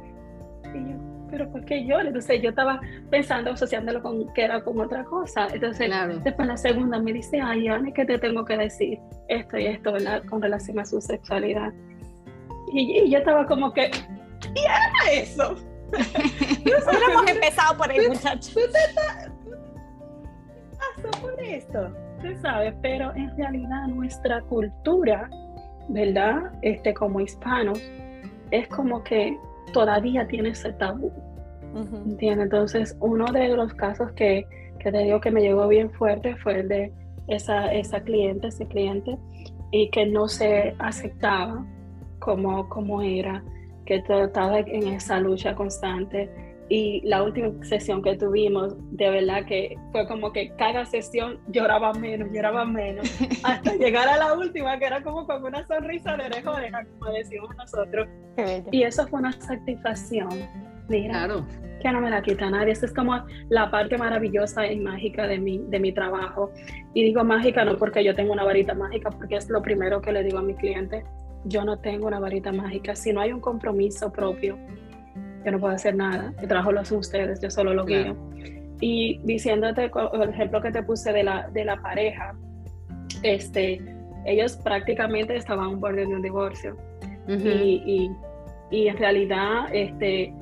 Y 0.74 0.92
yo, 0.92 0.98
pero 1.32 1.50
¿por 1.50 1.66
qué 1.66 1.86
lloras? 1.86 2.08
Entonces 2.08 2.42
yo 2.42 2.50
estaba 2.50 2.80
pensando, 3.10 3.52
asociándolo 3.52 4.02
con 4.02 4.32
que 4.34 4.44
era 4.44 4.62
con 4.62 4.80
otra 4.80 5.04
cosa. 5.06 5.48
Entonces 5.54 5.90
después 6.24 6.48
la 6.48 6.58
segunda 6.58 7.00
me 7.00 7.14
dice, 7.14 7.40
ay, 7.42 7.68
Ana, 7.70 7.92
¿qué 7.94 8.06
te 8.06 8.20
tengo 8.20 8.46
que 8.46 8.58
decir? 8.58 9.00
Esto 9.30 9.58
y 9.58 9.68
esto, 9.68 9.94
¿verdad? 9.94 10.24
Con 10.30 10.42
relación 10.42 10.80
a 10.80 10.86
su 10.86 11.00
sexualidad. 11.02 11.72
Y, 12.74 13.10
yo 13.10 13.18
estaba 13.20 13.46
como 13.48 13.74
que, 13.74 13.92
¿y 14.56 14.60
era 14.60 15.24
eso? 15.24 15.56
Nosotros 15.92 17.02
hemos 17.10 17.30
empezado 17.30 17.78
por 17.78 17.92
el 17.92 18.10
muchacho. 18.10 18.52
¿Tú 18.54 18.60
te 18.60 18.96
pasó 20.78 21.22
por 21.22 21.42
esto? 21.42 21.92
Tú 22.22 22.28
sabes, 22.42 22.74
pero 22.82 23.14
en 23.16 23.36
realidad 23.36 23.88
nuestra 23.88 24.42
cultura, 24.44 25.30
¿verdad? 25.90 26.52
Este, 26.62 26.94
como 26.94 27.20
hispanos, 27.20 27.82
es 28.52 28.68
como 28.68 29.04
que 29.04 29.38
todavía 29.74 30.28
tiene 30.28 30.50
ese 30.50 30.74
tabú. 30.74 31.12
¿Entiendes? 31.74 32.46
Entonces, 32.46 32.98
uno 33.00 33.32
de 33.32 33.48
los 33.50 33.74
casos 33.74 34.12
que, 34.12 34.46
que, 34.80 34.92
te 34.92 34.98
digo 35.00 35.22
que 35.22 35.32
me 35.32 35.42
llegó 35.42 35.68
bien 35.68 35.90
fuerte 35.90 36.36
fue 36.36 36.60
el 36.60 36.68
de 36.68 36.92
esa, 37.28 37.72
esa 37.74 38.02
cliente, 38.02 38.48
ese 38.48 38.68
cliente, 38.68 39.18
y 39.72 39.90
que 39.90 40.06
no 40.06 40.28
se 40.28 40.76
aceptaba 40.80 41.66
como, 42.20 42.68
como 42.68 43.02
era 43.02 43.42
que 43.86 43.96
estaba 43.96 44.60
en 44.60 44.88
esa 44.90 45.20
lucha 45.20 45.56
constante. 45.56 46.30
Y 46.72 47.02
la 47.02 47.22
última 47.22 47.52
sesión 47.66 48.02
que 48.02 48.16
tuvimos, 48.16 48.78
de 48.92 49.10
verdad 49.10 49.46
que 49.46 49.78
fue 49.92 50.08
como 50.08 50.32
que 50.32 50.56
cada 50.56 50.86
sesión 50.86 51.38
lloraba 51.50 51.92
menos, 51.92 52.30
lloraba 52.32 52.64
menos, 52.64 53.12
hasta 53.44 53.76
llegar 53.76 54.08
a 54.08 54.16
la 54.16 54.32
última, 54.32 54.80
que 54.80 54.86
era 54.86 55.04
como 55.04 55.28
con 55.28 55.44
una 55.44 55.68
sonrisa 55.68 56.16
de 56.16 56.28
oreja 56.28 56.50
a 56.50 56.54
oreja, 56.54 56.86
como 56.98 57.12
decimos 57.12 57.54
nosotros. 57.58 58.08
Y 58.72 58.84
eso 58.84 59.06
fue 59.10 59.20
una 59.20 59.34
satisfacción. 59.34 60.30
Mira, 60.88 61.26
claro. 61.26 61.46
que 61.82 61.92
no 61.92 62.00
me 62.00 62.10
la 62.10 62.22
quita 62.22 62.50
nadie. 62.50 62.72
Esa 62.72 62.86
es 62.86 62.94
como 62.94 63.22
la 63.50 63.70
parte 63.70 63.98
maravillosa 63.98 64.66
y 64.66 64.80
mágica 64.80 65.28
de 65.28 65.40
mi, 65.40 65.58
de 65.58 65.78
mi 65.78 65.92
trabajo. 65.92 66.54
Y 66.94 67.04
digo 67.04 67.26
mágica 67.26 67.66
no 67.66 67.78
porque 67.78 68.02
yo 68.02 68.16
tengo 68.16 68.32
una 68.32 68.46
varita 68.46 68.74
mágica, 68.74 69.10
porque 69.10 69.36
es 69.36 69.50
lo 69.50 69.62
primero 69.62 70.00
que 70.00 70.14
le 70.14 70.24
digo 70.24 70.38
a 70.38 70.42
mi 70.42 70.56
cliente 70.56 71.04
yo 71.46 71.66
no 71.66 71.80
tengo 71.80 72.08
una 72.08 72.20
varita 72.20 72.52
mágica. 72.52 72.96
Si 72.96 73.12
no 73.14 73.22
hay 73.22 73.32
un 73.32 73.40
compromiso 73.40 74.12
propio, 74.12 74.58
yo 75.44 75.52
no 75.52 75.60
puedo 75.60 75.74
hacer 75.74 75.96
nada. 75.96 76.34
El 76.42 76.48
trabajo 76.48 76.72
lo 76.72 76.82
hacen 76.82 76.98
ustedes, 76.98 77.42
yo 77.42 77.50
solo 77.50 77.74
lo 77.74 77.86
guío. 77.86 78.16
Y 78.80 79.20
diciéndote 79.24 79.92
el 80.14 80.30
ejemplo 80.30 80.62
que 80.62 80.72
te 80.72 80.84
puse 80.84 81.12
de 81.14 81.24
la, 81.24 81.48
de 81.50 81.66
la 81.66 81.78
pareja, 81.82 82.36
este, 83.24 83.80
ellos 84.26 84.58
prácticamente 84.58 85.36
estaban 85.36 85.68
un 85.68 85.80
borde 85.80 86.06
de 86.06 86.16
un 86.16 86.22
divorcio. 86.22 86.78
y, 87.28 88.12
y, 88.72 88.88
en 88.88 88.98
realidad, 88.98 89.66
este, 89.74 90.34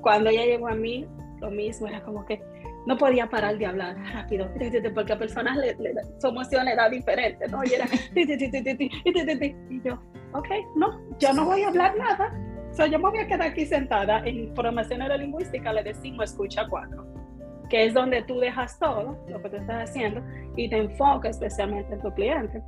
cuando 0.00 0.30
ella 0.30 0.44
llegó 0.44 0.68
a 0.68 0.74
mí, 0.74 1.06
lo 1.40 1.50
mismo, 1.50 1.88
era 1.88 2.02
como 2.02 2.24
que 2.24 2.40
no 2.86 2.96
podía 2.96 3.26
parar 3.26 3.58
de 3.58 3.66
hablar 3.66 3.96
rápido, 4.14 4.48
porque 4.94 5.12
a 5.12 5.18
personas 5.18 5.56
le, 5.56 5.76
su 6.20 6.28
emoción 6.28 6.68
era 6.68 6.88
diferente, 6.88 7.46
¿no? 7.48 7.62
Y 7.64 7.74
era, 7.74 7.86
y 8.14 9.82
yo, 9.82 10.00
ok, 10.32 10.48
no, 10.76 11.00
yo 11.18 11.32
no 11.32 11.44
voy 11.44 11.62
a 11.62 11.68
hablar 11.68 11.96
nada. 11.98 12.32
O 12.76 12.78
sea, 12.78 12.88
yo 12.88 12.98
me 12.98 13.08
voy 13.08 13.20
a 13.20 13.26
quedar 13.26 13.48
aquí 13.48 13.64
sentada. 13.64 14.20
En 14.26 14.54
formación 14.54 14.98
neurolingüística 14.98 15.72
le 15.72 15.82
decimos 15.82 16.32
escucha 16.32 16.66
cuatro, 16.68 17.06
que 17.70 17.86
es 17.86 17.94
donde 17.94 18.22
tú 18.24 18.38
dejas 18.38 18.78
todo 18.78 19.16
lo 19.30 19.40
que 19.40 19.48
tú 19.48 19.56
estás 19.56 19.88
haciendo 19.88 20.20
y 20.56 20.68
te 20.68 20.76
enfocas 20.76 21.36
especialmente 21.36 21.94
en 21.94 22.02
tu 22.02 22.12
cliente. 22.12 22.62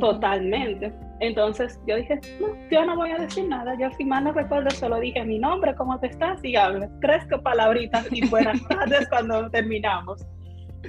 Totalmente. 0.00 0.90
Entonces 1.20 1.78
yo 1.86 1.96
dije, 1.96 2.18
no, 2.40 2.46
yo 2.70 2.86
no 2.86 2.96
voy 2.96 3.10
a 3.10 3.18
decir 3.18 3.46
nada. 3.46 3.76
Yo, 3.78 3.90
si 3.98 4.06
mal 4.06 4.24
no 4.24 4.32
recuerdo, 4.32 4.70
solo 4.70 4.98
dije 5.00 5.22
mi 5.22 5.38
nombre, 5.38 5.74
cómo 5.74 6.00
te 6.00 6.06
estás 6.06 6.42
y 6.42 6.56
hablo. 6.56 6.88
Tres 7.02 7.26
palabritas 7.42 8.06
y 8.10 8.26
buenas 8.30 8.66
tardes 8.68 9.06
cuando 9.10 9.50
terminamos. 9.50 10.26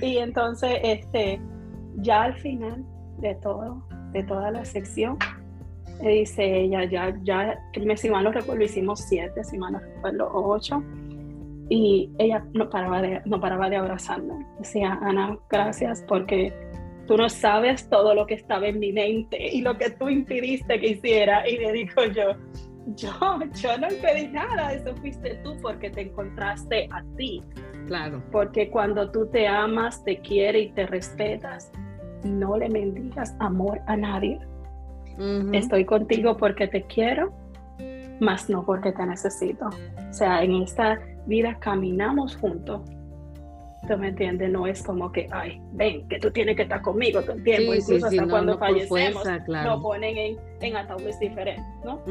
Y 0.02 0.20
entonces, 0.20 0.80
este, 0.84 1.42
ya 1.98 2.24
al 2.24 2.38
final 2.38 2.86
de 3.18 3.36
todo, 3.36 3.86
de 4.14 4.24
toda 4.24 4.52
la 4.52 4.64
sección, 4.64 5.18
dice 6.06 6.62
ella, 6.62 6.86
ya, 6.86 7.16
ya, 7.24 7.60
si 7.96 8.10
mal 8.10 8.24
no 8.24 8.32
recuerdo, 8.32 8.64
hicimos 8.64 9.02
siete, 9.02 9.44
si 9.44 9.58
mal 9.58 9.74
no 9.74 9.80
recuerdo, 9.80 10.30
ocho. 10.34 10.84
Y 11.70 12.10
ella 12.18 12.46
no 12.54 12.70
paraba 12.70 13.02
de, 13.02 13.22
no 13.26 13.40
paraba 13.42 13.70
de 13.70 13.78
abrazarme. 13.78 14.46
Decía, 14.60 14.98
Ana, 15.02 15.38
gracias 15.50 16.04
porque 16.08 16.54
tú 17.08 17.18
no 17.18 17.30
sabes 17.30 17.90
todo 17.90 18.14
lo 18.14 18.26
que 18.26 18.36
estaba 18.36 18.68
en 18.68 18.80
mi 18.80 18.94
mente 18.94 19.54
y 19.54 19.62
lo 19.62 19.78
que 19.78 19.90
tú 19.90 20.08
impidiste 20.08 20.80
que 20.80 20.90
hiciera. 20.90 21.48
Y 21.50 21.58
le 21.58 21.72
digo 21.74 22.06
yo, 22.06 22.36
yo, 22.96 23.40
yo 23.62 23.78
no 23.78 23.88
impedí 23.92 24.28
nada, 24.28 24.74
eso 24.74 24.96
fuiste 24.96 25.36
tú 25.44 25.58
porque 25.62 25.90
te 25.90 26.02
encontraste 26.02 26.88
a 26.92 27.04
ti. 27.18 27.42
Claro. 27.88 28.22
Porque 28.32 28.70
cuando 28.70 29.12
tú 29.12 29.28
te 29.28 29.48
amas, 29.48 30.04
te 30.04 30.20
quieres 30.20 30.68
y 30.68 30.70
te 30.70 30.86
respetas, 30.86 31.72
no 32.24 32.58
le 32.58 32.70
mendigas 32.70 33.36
amor 33.40 33.82
a 33.88 33.96
nadie. 33.96 34.40
Estoy 35.54 35.86
contigo 35.86 36.38
porque 36.38 36.68
te 36.68 36.84
quiero, 36.84 37.34
más 38.20 38.50
no 38.50 38.64
porque 38.66 38.92
te 38.92 39.06
necesito. 39.06 39.68
O 39.68 40.14
sea, 40.14 40.44
en 40.44 40.62
esta 40.62 41.00
vida 41.26 41.58
caminamos 41.60 42.36
juntos. 42.36 42.82
¿Tú 43.88 43.98
me 43.98 44.10
entiendes? 44.10 44.52
No 44.52 44.68
es 44.68 44.84
como 44.84 45.12
que, 45.12 45.28
ay, 45.32 45.62
ven, 45.72 46.08
que 46.08 46.20
tú 46.20 46.30
tienes 46.32 46.56
que 46.56 46.64
estar 46.64 46.82
conmigo 46.82 47.22
todo 47.22 47.34
el 47.34 47.44
tiempo, 47.44 47.74
incluso 47.74 48.06
hasta 48.08 48.28
cuando 48.28 48.58
fallecemos, 48.58 49.24
lo 49.48 49.82
ponen 49.82 50.18
en, 50.18 50.38
en 50.62 50.76
ataúdes 50.76 51.20
diferentes, 51.20 51.66
¿no? 51.86 52.02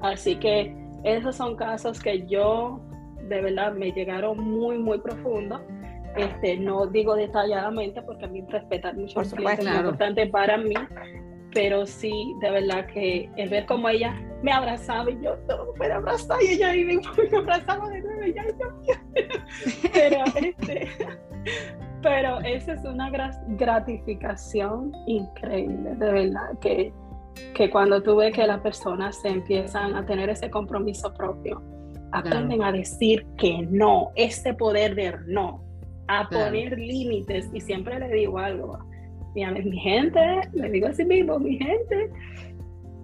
Así 0.00 0.36
que 0.36 0.74
esos 1.02 1.36
son 1.36 1.56
casos 1.56 2.00
que 2.00 2.26
yo, 2.26 2.80
de 3.28 3.40
verdad, 3.40 3.72
me 3.74 3.92
llegaron 3.92 4.38
muy, 4.38 4.78
muy 4.78 4.98
profundos. 4.98 5.60
Este, 6.16 6.56
no 6.56 6.86
digo 6.86 7.14
detalladamente 7.14 8.00
porque 8.02 8.24
a 8.24 8.28
mí 8.28 8.42
respetar 8.48 8.96
mucho 8.96 9.20
es 9.20 9.34
muy 9.34 9.52
importante 9.52 10.26
para 10.28 10.56
mí, 10.56 10.74
pero 11.56 11.86
sí, 11.86 12.36
de 12.42 12.50
verdad 12.50 12.84
que 12.84 13.30
el 13.38 13.48
ver 13.48 13.64
cómo 13.64 13.88
ella 13.88 14.14
me 14.42 14.52
abrazaba 14.52 15.10
y 15.10 15.18
yo 15.22 15.36
no 15.48 15.72
puede 15.74 15.90
abrazar 15.90 16.36
y 16.42 16.48
ella 16.48 16.72
me, 16.72 16.96
me 17.30 17.36
abrazaba 17.38 17.88
de 17.88 18.02
nuevo 18.02 18.24
y 18.24 18.34
ya 18.34 18.44
yo 18.46 18.82
pero 19.94 20.24
este 20.36 20.88
pero 22.02 22.40
esa 22.40 22.74
es 22.74 22.84
una 22.84 23.10
gratificación 23.48 24.92
increíble 25.06 25.94
de 25.94 26.12
verdad 26.12 26.58
que, 26.60 26.92
que 27.54 27.70
cuando 27.70 28.02
tú 28.02 28.16
ves 28.16 28.34
que 28.34 28.46
las 28.46 28.60
personas 28.60 29.18
se 29.22 29.28
empiezan 29.28 29.96
a 29.96 30.04
tener 30.04 30.28
ese 30.28 30.50
compromiso 30.50 31.14
propio 31.14 31.62
aprenden 32.12 32.62
a 32.64 32.70
decir 32.70 33.26
que 33.38 33.62
no 33.62 34.10
este 34.14 34.52
poder 34.52 34.94
de 34.94 35.14
no 35.26 35.64
a 36.08 36.28
poner 36.28 36.78
límites 36.78 37.48
y 37.54 37.62
siempre 37.62 37.98
le 37.98 38.08
digo 38.08 38.38
algo 38.38 38.85
mi 39.44 39.78
gente, 39.78 40.20
le 40.54 40.70
digo 40.70 40.88
así 40.88 41.04
mismo, 41.04 41.38
mi 41.38 41.58
gente, 41.58 42.10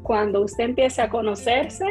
cuando 0.02 0.42
usted 0.42 0.64
empiece 0.64 1.02
a 1.02 1.08
conocerse, 1.08 1.84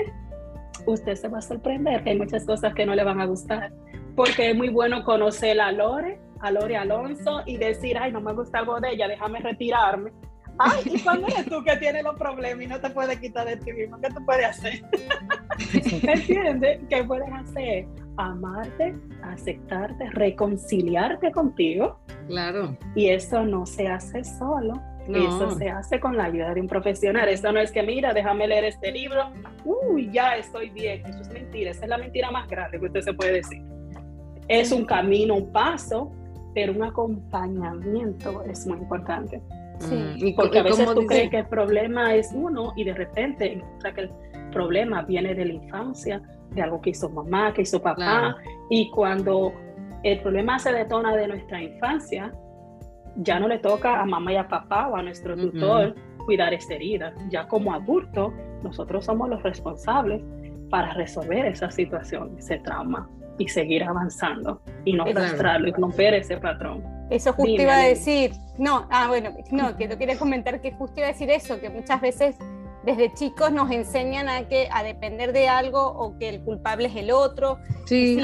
usted 0.86 1.16
se 1.16 1.28
va 1.28 1.38
a 1.38 1.42
sorprender 1.42 2.02
hay 2.06 2.18
muchas 2.18 2.46
cosas 2.46 2.74
que 2.74 2.86
no 2.86 2.96
le 2.96 3.04
van 3.04 3.22
a 3.22 3.26
gustar, 3.26 3.72
porque 4.16 4.50
es 4.50 4.58
muy 4.58 4.70
bueno 4.70 5.04
conocer 5.04 5.62
a 5.62 5.72
Lore, 5.72 6.20
a 6.40 6.52
Lore 6.52 6.76
Alonso 6.76 7.44
y 7.46 7.58
decir, 7.58 7.98
ay, 8.00 8.12
no 8.12 8.20
me 8.20 8.34
gusta 8.34 8.60
algo 8.60 8.80
de 8.80 8.92
ella, 8.92 9.08
déjame 9.08 9.40
retirarme. 9.40 10.12
Ay, 10.58 10.82
¿y 10.86 11.00
cuando 11.00 11.28
eres 11.28 11.46
tú 11.46 11.64
que 11.64 11.78
tienes 11.78 12.04
los 12.04 12.16
problemas 12.16 12.64
y 12.64 12.68
no 12.68 12.80
te 12.80 12.90
puedes 12.90 13.20
quitar 13.20 13.48
de 13.48 13.58
ti 13.58 13.72
mismo? 13.74 14.00
¿Qué 14.02 14.10
tú 14.10 14.26
puedes 14.26 14.46
hacer? 14.46 14.84
¿Entiendes? 16.04 16.80
¿Qué 16.90 17.04
puedes 17.04 17.32
hacer? 17.32 17.86
Amarte, 18.18 18.96
aceptarte, 19.24 20.10
reconciliarte 20.12 21.32
contigo. 21.32 22.00
Claro. 22.28 22.78
Y 22.96 23.10
eso 23.10 23.44
no 23.46 23.66
se 23.66 23.88
hace 23.88 24.24
solo. 24.24 24.74
Eso 25.08 25.52
se 25.52 25.70
hace 25.70 26.00
con 26.00 26.16
la 26.16 26.26
ayuda 26.26 26.54
de 26.54 26.62
un 26.62 26.68
profesional. 26.68 27.28
Eso 27.28 27.52
no 27.52 27.60
es 27.60 27.72
que, 27.72 27.82
mira, 27.84 28.14
déjame 28.14 28.48
leer 28.48 28.66
este 28.66 28.92
libro. 28.92 29.32
Uy, 29.66 30.10
ya 30.12 30.36
estoy 30.36 30.70
bien. 30.70 31.06
Eso 31.06 31.22
es 31.22 31.30
mentira. 31.30 31.72
Esa 31.72 31.84
es 31.84 31.90
la 31.90 31.98
mentira 31.98 32.32
más 32.32 32.48
grande 32.48 32.80
que 32.80 32.86
usted 32.86 33.02
se 33.02 33.14
puede 33.14 33.34
decir. 33.34 33.62
Es 34.48 34.72
un 34.72 34.86
camino, 34.86 35.36
un 35.36 35.52
paso, 35.52 36.12
pero 36.54 36.74
un 36.74 36.84
acompañamiento 36.84 38.44
es 38.44 38.66
muy 38.68 38.78
importante. 38.78 39.42
Sí, 39.80 40.34
porque 40.36 40.60
a 40.60 40.64
veces 40.64 40.94
tú 40.94 41.06
crees 41.08 41.30
que 41.30 41.40
el 41.40 41.48
problema 41.48 42.14
es 42.14 42.32
uno 42.34 42.72
y 42.76 42.84
de 42.84 42.94
repente 42.94 43.54
encuentras 43.54 43.94
que 43.96 44.02
el 44.02 44.12
problema 44.52 45.02
viene 45.02 45.34
de 45.34 45.46
la 45.46 45.54
infancia 45.54 46.22
de 46.52 46.62
algo 46.62 46.82
que 46.82 46.92
hizo 46.92 47.10
mamá, 47.10 47.54
que 47.54 47.64
hizo 47.64 47.82
papá. 47.82 48.36
Y 48.70 48.90
cuando 48.92 49.54
el 50.04 50.20
problema 50.22 50.60
se 50.60 50.72
detona 50.72 51.16
de 51.16 51.28
nuestra 51.28 51.62
infancia, 51.62 52.32
ya 53.18 53.40
no 53.40 53.48
le 53.48 53.60
toca 53.60 54.00
a 54.00 54.06
mamá 54.06 54.34
y 54.34 54.38
a 54.38 54.48
papá 54.48 54.88
o 54.88 54.96
a 54.96 55.04
nuestro 55.04 55.36
tutor 55.36 55.96
cuidar 56.26 56.54
esa 56.54 56.76
herida. 56.76 57.14
Ya 57.30 57.48
como 57.48 57.74
adulto, 57.74 58.34
nosotros 58.64 59.06
somos 59.06 59.30
los 59.30 59.42
responsables 59.44 60.22
para 60.70 60.94
resolver 60.94 61.46
esa 61.46 61.70
situación, 61.70 62.36
ese 62.38 62.58
trauma 62.60 63.10
y 63.38 63.48
seguir 63.48 63.84
avanzando 63.84 64.62
y 64.86 64.94
no 64.94 65.04
arrastrarlo 65.04 65.68
y 65.68 65.72
romper 65.72 66.14
ese 66.14 66.38
patrón. 66.38 66.84
Eso 67.10 67.34
justo 67.34 67.62
iba 67.62 67.76
a 67.76 67.84
decir, 67.84 68.32
no, 68.58 68.88
ah, 68.90 69.08
bueno, 69.10 69.32
no, 69.52 69.76
que 69.76 69.90
yo 69.90 69.98
quería 69.98 70.18
comentar 70.18 70.62
que 70.62 70.72
justo 70.72 71.00
iba 71.00 71.08
a 71.08 71.12
decir 71.12 71.30
eso, 71.30 71.60
que 71.60 71.70
muchas 71.70 72.00
veces 72.00 72.38
desde 72.84 73.14
chicos 73.14 73.52
nos 73.52 73.70
enseñan 73.72 74.30
a 74.30 74.48
que 74.48 74.68
a 74.72 74.84
depender 74.84 75.34
de 75.34 75.48
algo 75.48 75.86
o 75.86 76.18
que 76.18 76.30
el 76.30 76.42
culpable 76.42 76.88
es 76.88 76.96
el 76.96 77.12
otro. 77.12 77.60
Sí, 77.86 78.20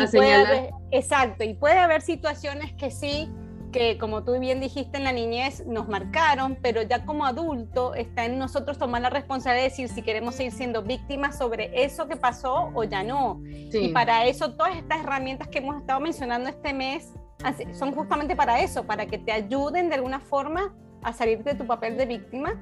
exacto, 0.91 1.43
y 1.43 1.53
puede 1.53 1.79
haber 1.79 2.01
situaciones 2.01 2.73
que 2.73 2.91
sí 2.91 3.29
que 3.71 3.97
como 3.97 4.23
tú 4.23 4.39
bien 4.39 4.59
dijiste 4.61 4.97
en 4.97 5.03
la 5.03 5.11
niñez 5.11 5.65
nos 5.65 5.87
marcaron, 5.87 6.57
pero 6.61 6.81
ya 6.81 7.05
como 7.05 7.25
adulto 7.25 7.95
está 7.95 8.25
en 8.25 8.39
nosotros 8.39 8.77
tomar 8.77 9.01
la 9.01 9.09
responsabilidad 9.09 9.63
de 9.63 9.69
decir 9.69 9.89
si 9.89 10.01
queremos 10.01 10.35
seguir 10.35 10.53
siendo 10.53 10.83
víctimas 10.83 11.37
sobre 11.37 11.83
eso 11.83 12.07
que 12.07 12.15
pasó 12.15 12.71
o 12.73 12.83
ya 12.85 13.03
no. 13.03 13.41
Y 13.45 13.89
para 13.89 14.25
eso 14.25 14.53
todas 14.53 14.77
estas 14.77 15.01
herramientas 15.01 15.49
que 15.49 15.57
hemos 15.59 15.81
estado 15.81 15.99
mencionando 15.99 16.49
este 16.49 16.73
mes 16.73 17.13
son 17.73 17.93
justamente 17.93 18.35
para 18.35 18.61
eso, 18.61 18.85
para 18.85 19.05
que 19.05 19.17
te 19.17 19.31
ayuden 19.31 19.89
de 19.89 19.95
alguna 19.95 20.21
forma 20.21 20.73
a 21.03 21.13
salir 21.13 21.43
de 21.43 21.53
tu 21.53 21.67
papel 21.67 21.97
de 21.97 22.05
víctima, 22.05 22.59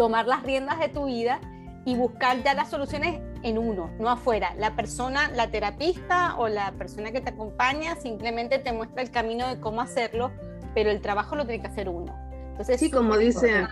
tomar 0.00 0.26
las 0.26 0.42
riendas 0.44 0.78
de 0.78 0.88
tu 0.88 1.04
vida 1.04 1.42
y 1.84 1.94
buscar 1.94 2.42
ya 2.42 2.54
las 2.54 2.70
soluciones 2.70 3.20
en 3.42 3.58
uno, 3.58 3.90
no 3.98 4.08
afuera. 4.08 4.54
La 4.56 4.74
persona, 4.74 5.30
la 5.36 5.50
terapista 5.50 6.36
o 6.38 6.48
la 6.48 6.72
persona 6.72 7.12
que 7.12 7.20
te 7.20 7.28
acompaña 7.28 7.96
simplemente 7.96 8.58
te 8.58 8.72
muestra 8.72 9.02
el 9.02 9.10
camino 9.10 9.46
de 9.46 9.60
cómo 9.60 9.82
hacerlo, 9.82 10.30
pero 10.74 10.90
el 10.90 11.02
trabajo 11.02 11.36
lo 11.36 11.44
tiene 11.44 11.60
que 11.60 11.68
hacer 11.68 11.90
uno. 11.90 12.18
Entonces, 12.52 12.80
sí, 12.80 12.90
como 12.90 13.18
dice, 13.18 13.66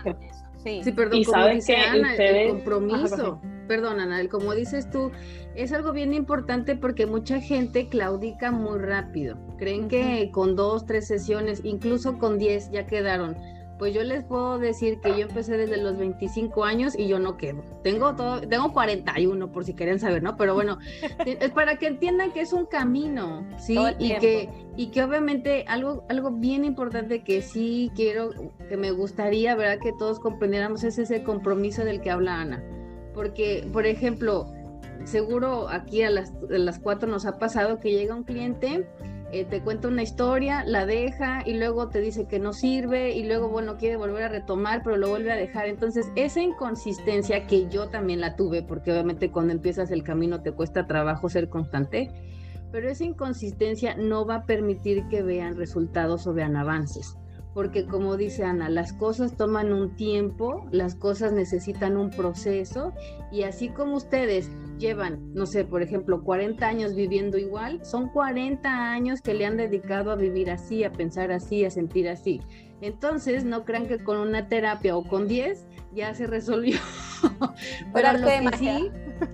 sí. 0.63 0.81
sí. 0.83 0.91
perdón, 0.91 1.23
como 1.23 1.47
dice 1.47 1.75
Ana, 1.77 2.13
el 2.13 2.49
compromiso. 2.49 3.41
perdón, 3.67 3.99
Ana, 3.99 4.21
el, 4.21 4.29
como 4.29 4.53
dices 4.53 4.87
tú, 4.91 5.09
es 5.55 5.73
algo 5.73 5.93
bien 5.93 6.13
importante 6.13 6.75
porque 6.75 7.07
mucha 7.07 7.41
gente 7.41 7.89
claudica 7.89 8.51
muy 8.51 8.77
rápido. 8.77 9.35
Creen 9.57 9.87
que 9.87 10.29
con 10.31 10.55
dos, 10.55 10.85
tres 10.85 11.07
sesiones, 11.07 11.61
incluso 11.63 12.19
con 12.19 12.37
diez, 12.37 12.69
ya 12.69 12.85
quedaron 12.85 13.35
pues 13.79 13.93
yo 13.93 14.03
les 14.03 14.25
puedo 14.25 14.59
decir 14.59 14.99
que 14.99 15.11
yo 15.11 15.21
empecé 15.21 15.55
desde 15.55 15.77
los 15.77 15.97
25 15.97 16.65
años 16.65 16.99
y 16.99 17.07
yo 17.07 17.17
no 17.17 17.37
quedo. 17.37 17.63
Tengo 17.81 18.13
todo, 18.13 18.41
tengo 18.41 18.73
41 18.73 19.51
por 19.53 19.63
si 19.63 19.73
quieren 19.73 19.99
saber, 19.99 20.21
¿no? 20.21 20.35
Pero 20.35 20.53
bueno, 20.53 20.77
es 21.25 21.51
para 21.51 21.77
que 21.77 21.87
entiendan 21.87 22.33
que 22.33 22.41
es 22.41 22.51
un 22.51 22.65
camino, 22.65 23.47
¿sí? 23.57 23.79
Y 23.97 24.17
que, 24.17 24.49
y 24.75 24.87
que 24.87 25.01
obviamente 25.01 25.63
algo, 25.65 26.05
algo 26.09 26.31
bien 26.31 26.65
importante 26.65 27.23
que 27.23 27.41
sí 27.41 27.89
quiero, 27.95 28.31
que 28.67 28.75
me 28.75 28.91
gustaría, 28.91 29.55
¿verdad? 29.55 29.79
Que 29.81 29.93
todos 29.93 30.19
comprendiéramos 30.19 30.83
es 30.83 30.99
ese 30.99 31.23
compromiso 31.23 31.85
del 31.85 32.01
que 32.01 32.11
habla 32.11 32.41
Ana. 32.41 32.61
Porque, 33.13 33.65
por 33.71 33.85
ejemplo, 33.85 34.51
seguro 35.05 35.69
aquí 35.69 36.03
a 36.03 36.09
las, 36.09 36.31
a 36.31 36.57
las 36.57 36.79
cuatro 36.79 37.09
nos 37.09 37.25
ha 37.25 37.39
pasado 37.39 37.79
que 37.79 37.91
llega 37.91 38.13
un 38.13 38.23
cliente 38.23 38.85
eh, 39.31 39.45
te 39.45 39.61
cuenta 39.61 39.87
una 39.87 40.01
historia, 40.01 40.63
la 40.65 40.85
deja 40.85 41.43
y 41.45 41.53
luego 41.53 41.89
te 41.89 42.01
dice 42.01 42.25
que 42.25 42.39
no 42.39 42.53
sirve 42.53 43.11
y 43.11 43.23
luego, 43.25 43.49
bueno, 43.49 43.77
quiere 43.77 43.95
volver 43.95 44.23
a 44.23 44.29
retomar, 44.29 44.81
pero 44.83 44.97
lo 44.97 45.09
vuelve 45.09 45.31
a 45.31 45.35
dejar. 45.35 45.67
Entonces, 45.67 46.07
esa 46.15 46.41
inconsistencia 46.41 47.45
que 47.45 47.67
yo 47.69 47.89
también 47.89 48.21
la 48.21 48.35
tuve, 48.35 48.63
porque 48.63 48.91
obviamente 48.91 49.31
cuando 49.31 49.53
empiezas 49.53 49.91
el 49.91 50.03
camino 50.03 50.41
te 50.41 50.51
cuesta 50.51 50.87
trabajo 50.87 51.29
ser 51.29 51.49
constante, 51.49 52.09
pero 52.71 52.89
esa 52.89 53.03
inconsistencia 53.03 53.95
no 53.95 54.25
va 54.25 54.35
a 54.35 54.45
permitir 54.45 55.07
que 55.09 55.21
vean 55.21 55.55
resultados 55.55 56.27
o 56.27 56.33
vean 56.33 56.55
avances 56.55 57.17
porque 57.59 57.85
como 57.85 58.15
dice 58.15 58.45
Ana, 58.45 58.69
las 58.69 58.93
cosas 58.93 59.35
toman 59.35 59.73
un 59.73 59.93
tiempo, 59.97 60.65
las 60.71 60.95
cosas 60.95 61.33
necesitan 61.33 61.97
un 61.97 62.09
proceso 62.09 62.93
y 63.33 63.43
así 63.43 63.67
como 63.67 63.97
ustedes 63.97 64.49
llevan, 64.77 65.33
no 65.33 65.45
sé, 65.45 65.65
por 65.65 65.81
ejemplo, 65.81 66.23
40 66.23 66.65
años 66.65 66.95
viviendo 66.95 67.37
igual, 67.37 67.83
son 67.83 68.07
40 68.07 68.93
años 68.93 69.19
que 69.21 69.33
le 69.33 69.45
han 69.45 69.57
dedicado 69.57 70.11
a 70.11 70.15
vivir 70.15 70.49
así, 70.49 70.85
a 70.85 70.93
pensar 70.93 71.33
así, 71.33 71.65
a 71.65 71.69
sentir 71.69 72.07
así. 72.07 72.39
Entonces, 72.79 73.43
no 73.43 73.65
crean 73.65 73.87
que 73.87 74.01
con 74.01 74.19
una 74.19 74.47
terapia 74.47 74.95
o 74.95 75.03
con 75.03 75.27
10 75.27 75.67
ya 75.93 76.13
se 76.13 76.27
resolvió. 76.27 76.77
pero, 77.93 78.13
lo 78.19 78.25
que 78.25 78.57
sí, 78.57 78.89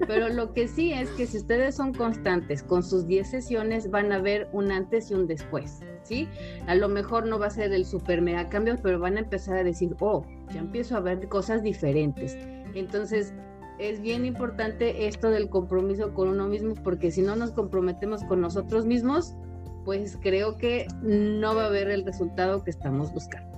pero 0.07 0.29
lo 0.29 0.51
que 0.51 0.67
sí 0.67 0.93
es 0.93 1.11
que 1.11 1.27
si 1.27 1.37
ustedes 1.37 1.75
son 1.75 1.93
constantes 1.93 2.63
con 2.63 2.81
sus 2.81 3.05
10 3.05 3.29
sesiones, 3.29 3.91
van 3.91 4.11
a 4.11 4.17
ver 4.17 4.49
un 4.51 4.71
antes 4.71 5.11
y 5.11 5.13
un 5.13 5.27
después. 5.27 5.81
¿Sí? 6.05 6.29
A 6.67 6.75
lo 6.75 6.87
mejor 6.87 7.25
no 7.25 7.39
va 7.39 7.47
a 7.47 7.49
ser 7.49 7.73
el 7.73 7.83
super 7.83 8.21
mega 8.21 8.47
cambio, 8.47 8.75
pero 8.81 8.99
van 8.99 9.17
a 9.17 9.21
empezar 9.21 9.57
a 9.57 9.63
decir, 9.63 9.95
oh, 9.99 10.23
ya 10.53 10.59
empiezo 10.59 10.95
a 10.95 10.99
ver 10.99 11.27
cosas 11.27 11.63
diferentes. 11.63 12.37
Entonces, 12.75 13.33
es 13.79 14.01
bien 14.01 14.23
importante 14.23 15.07
esto 15.07 15.31
del 15.31 15.49
compromiso 15.49 16.13
con 16.13 16.29
uno 16.29 16.47
mismo, 16.47 16.75
porque 16.75 17.11
si 17.11 17.21
no 17.21 17.35
nos 17.35 17.51
comprometemos 17.51 18.23
con 18.23 18.39
nosotros 18.39 18.85
mismos, 18.85 19.35
pues 19.83 20.17
creo 20.21 20.57
que 20.57 20.87
no 21.01 21.55
va 21.55 21.63
a 21.63 21.67
haber 21.67 21.89
el 21.89 22.05
resultado 22.05 22.63
que 22.63 22.69
estamos 22.69 23.11
buscando. 23.11 23.55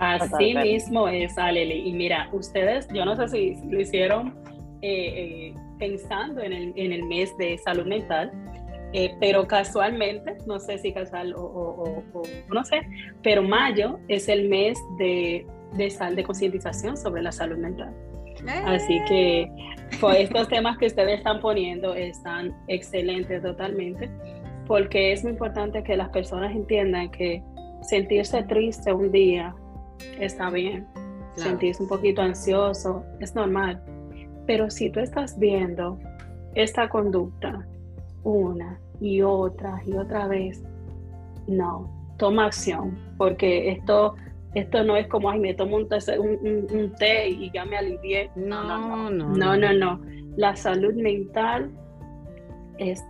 Así 0.00 0.54
mismo 0.54 1.08
es, 1.08 1.36
Aleli. 1.36 1.88
Y 1.88 1.92
mira, 1.92 2.30
ustedes, 2.32 2.88
yo 2.88 3.04
no 3.04 3.16
sé 3.16 3.28
si 3.28 3.56
lo 3.68 3.80
hicieron 3.80 4.34
eh, 4.80 5.52
eh, 5.52 5.54
pensando 5.78 6.40
en 6.40 6.52
el, 6.54 6.72
en 6.74 6.92
el, 6.92 7.04
mes 7.04 7.36
de 7.36 7.58
salud 7.58 7.86
mental, 7.86 8.32
eh, 8.92 9.14
pero 9.20 9.46
casualmente, 9.46 10.36
no 10.46 10.58
sé 10.58 10.78
si 10.78 10.92
casual 10.92 11.34
o, 11.36 12.02
no 12.48 12.64
sé, 12.64 12.80
pero 13.22 13.42
mayo 13.42 13.98
es 14.08 14.28
el 14.28 14.48
mes 14.48 14.78
de, 14.98 15.46
de, 15.74 15.90
sal, 15.90 16.16
de 16.16 16.24
concientización 16.24 16.96
sobre 16.96 17.22
la 17.22 17.32
salud 17.32 17.56
mental. 17.56 17.94
Así 18.64 19.00
que 19.06 19.50
pues, 20.00 20.20
estos 20.20 20.48
temas 20.54 20.78
que 20.78 20.86
ustedes 20.86 21.18
están 21.18 21.40
poniendo 21.40 21.94
están 21.94 22.56
excelentes 22.68 23.42
totalmente, 23.42 24.10
porque 24.66 25.12
es 25.12 25.22
muy 25.22 25.32
importante 25.32 25.82
que 25.84 25.96
las 25.96 26.08
personas 26.08 26.54
entiendan 26.54 27.10
que 27.10 27.42
sentirse 27.82 28.42
triste 28.44 28.92
un 28.92 29.12
día 29.12 29.54
está 30.18 30.50
bien. 30.50 30.86
Sentirse 31.36 31.82
un 31.82 31.88
poquito 31.88 32.22
ansioso 32.22 33.04
es 33.20 33.34
normal. 33.34 33.80
Pero 34.46 34.68
si 34.68 34.90
tú 34.90 35.00
estás 35.00 35.38
viendo 35.38 35.98
esta 36.54 36.88
conducta 36.88 37.66
una 38.24 38.78
y 39.00 39.22
otra 39.22 39.82
y 39.86 39.94
otra 39.94 40.26
vez, 40.26 40.62
no, 41.46 41.90
toma 42.18 42.46
acción, 42.46 42.98
porque 43.16 43.70
esto, 43.70 44.14
esto 44.54 44.84
no 44.84 44.96
es 44.96 45.06
como, 45.08 45.30
ay, 45.30 45.40
me 45.40 45.54
tomo 45.54 45.76
un, 45.76 45.86
un, 45.86 46.94
té 46.98 47.28
y 47.28 47.50
ya 47.52 47.64
me 47.64 47.76
alivié. 47.76 48.30
No 48.36 48.62
no 48.64 49.10
no, 49.10 49.28
no, 49.34 49.56
no, 49.56 49.72
no. 49.72 50.00
La 50.36 50.54
salud 50.54 50.94
mental 50.94 51.70
es 52.78 53.04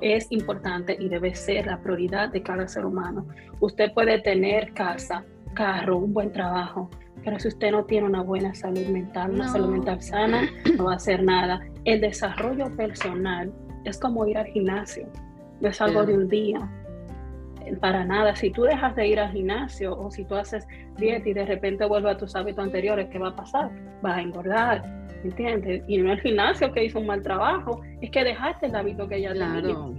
es 0.00 0.30
importante 0.30 0.96
y 0.98 1.08
debe 1.08 1.34
ser 1.34 1.66
la 1.66 1.80
prioridad 1.80 2.28
de 2.30 2.42
cada 2.42 2.68
ser 2.68 2.86
humano. 2.86 3.26
Usted 3.60 3.92
puede 3.92 4.20
tener 4.20 4.72
casa, 4.72 5.24
carro, 5.54 5.98
un 5.98 6.12
buen 6.12 6.32
trabajo, 6.32 6.88
pero 7.24 7.38
si 7.38 7.48
usted 7.48 7.72
no 7.72 7.84
tiene 7.84 8.06
una 8.06 8.22
buena 8.22 8.54
salud 8.54 8.86
mental, 8.86 9.32
una 9.32 9.48
salud 9.48 9.68
mental 9.68 10.00
sana, 10.00 10.48
no 10.76 10.84
va 10.84 10.92
a 10.92 10.96
hacer 10.96 11.22
nada. 11.22 11.60
El 11.84 12.00
desarrollo 12.00 12.74
personal 12.76 13.52
es 13.84 13.98
como 13.98 14.26
ir 14.26 14.38
al 14.38 14.46
gimnasio, 14.46 15.06
no 15.60 15.68
es 15.68 15.80
algo 15.80 16.04
de 16.04 16.14
un 16.14 16.28
día, 16.28 16.68
para 17.80 18.04
nada. 18.04 18.34
Si 18.34 18.50
tú 18.50 18.62
dejas 18.62 18.94
de 18.96 19.06
ir 19.06 19.20
al 19.20 19.30
gimnasio 19.32 19.98
o 19.98 20.10
si 20.10 20.24
tú 20.24 20.34
haces 20.34 20.66
dieta 20.96 21.28
y 21.28 21.34
de 21.34 21.44
repente 21.44 21.84
vuelves 21.84 22.14
a 22.14 22.18
tus 22.18 22.34
hábitos 22.34 22.64
anteriores, 22.64 23.08
¿qué 23.10 23.18
va 23.18 23.28
a 23.28 23.36
pasar? 23.36 23.70
Vas 24.02 24.16
a 24.16 24.20
engordar, 24.20 24.82
¿entiendes? 25.22 25.82
Y 25.86 25.98
no 25.98 26.12
el 26.12 26.20
gimnasio 26.20 26.72
que 26.72 26.84
hizo 26.84 26.98
un 26.98 27.06
mal 27.06 27.22
trabajo, 27.22 27.80
es 28.00 28.10
que 28.10 28.24
dejaste 28.24 28.66
el 28.66 28.74
hábito 28.74 29.08
que 29.08 29.20
ya 29.20 29.32
claro. 29.32 29.94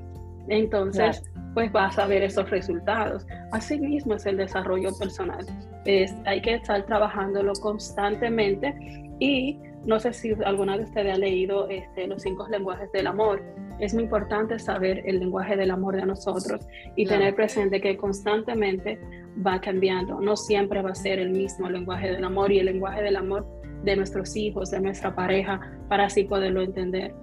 Entonces, 0.47 1.23
pues 1.53 1.71
vas 1.71 1.97
a 1.99 2.07
ver 2.07 2.23
esos 2.23 2.49
resultados. 2.49 3.25
Así 3.51 3.79
mismo 3.79 4.15
es 4.15 4.25
el 4.25 4.37
desarrollo 4.37 4.89
personal. 4.97 5.45
Es, 5.85 6.15
hay 6.25 6.41
que 6.41 6.55
estar 6.55 6.85
trabajándolo 6.85 7.53
constantemente 7.61 8.75
y 9.19 9.59
no 9.85 9.99
sé 9.99 10.13
si 10.13 10.33
alguna 10.45 10.77
de 10.77 10.83
ustedes 10.83 11.13
ha 11.13 11.17
leído 11.17 11.67
este, 11.69 12.07
los 12.07 12.21
cinco 12.21 12.47
lenguajes 12.49 12.91
del 12.91 13.07
amor. 13.07 13.41
Es 13.79 13.93
muy 13.93 14.03
importante 14.03 14.59
saber 14.59 15.03
el 15.05 15.19
lenguaje 15.19 15.55
del 15.55 15.71
amor 15.71 15.95
de 15.95 16.05
nosotros 16.05 16.67
y 16.95 17.05
tener 17.05 17.35
presente 17.35 17.81
que 17.81 17.97
constantemente 17.97 18.99
va 19.45 19.59
cambiando. 19.59 20.19
No 20.19 20.35
siempre 20.35 20.81
va 20.81 20.91
a 20.91 20.95
ser 20.95 21.19
el 21.19 21.31
mismo 21.31 21.69
lenguaje 21.69 22.11
del 22.11 22.23
amor 22.23 22.51
y 22.51 22.59
el 22.59 22.65
lenguaje 22.65 23.01
del 23.01 23.15
amor 23.15 23.47
de 23.83 23.95
nuestros 23.95 24.35
hijos, 24.35 24.71
de 24.71 24.79
nuestra 24.79 25.15
pareja, 25.15 25.59
para 25.87 26.05
así 26.05 26.23
poderlo 26.23 26.61
entender 26.61 27.13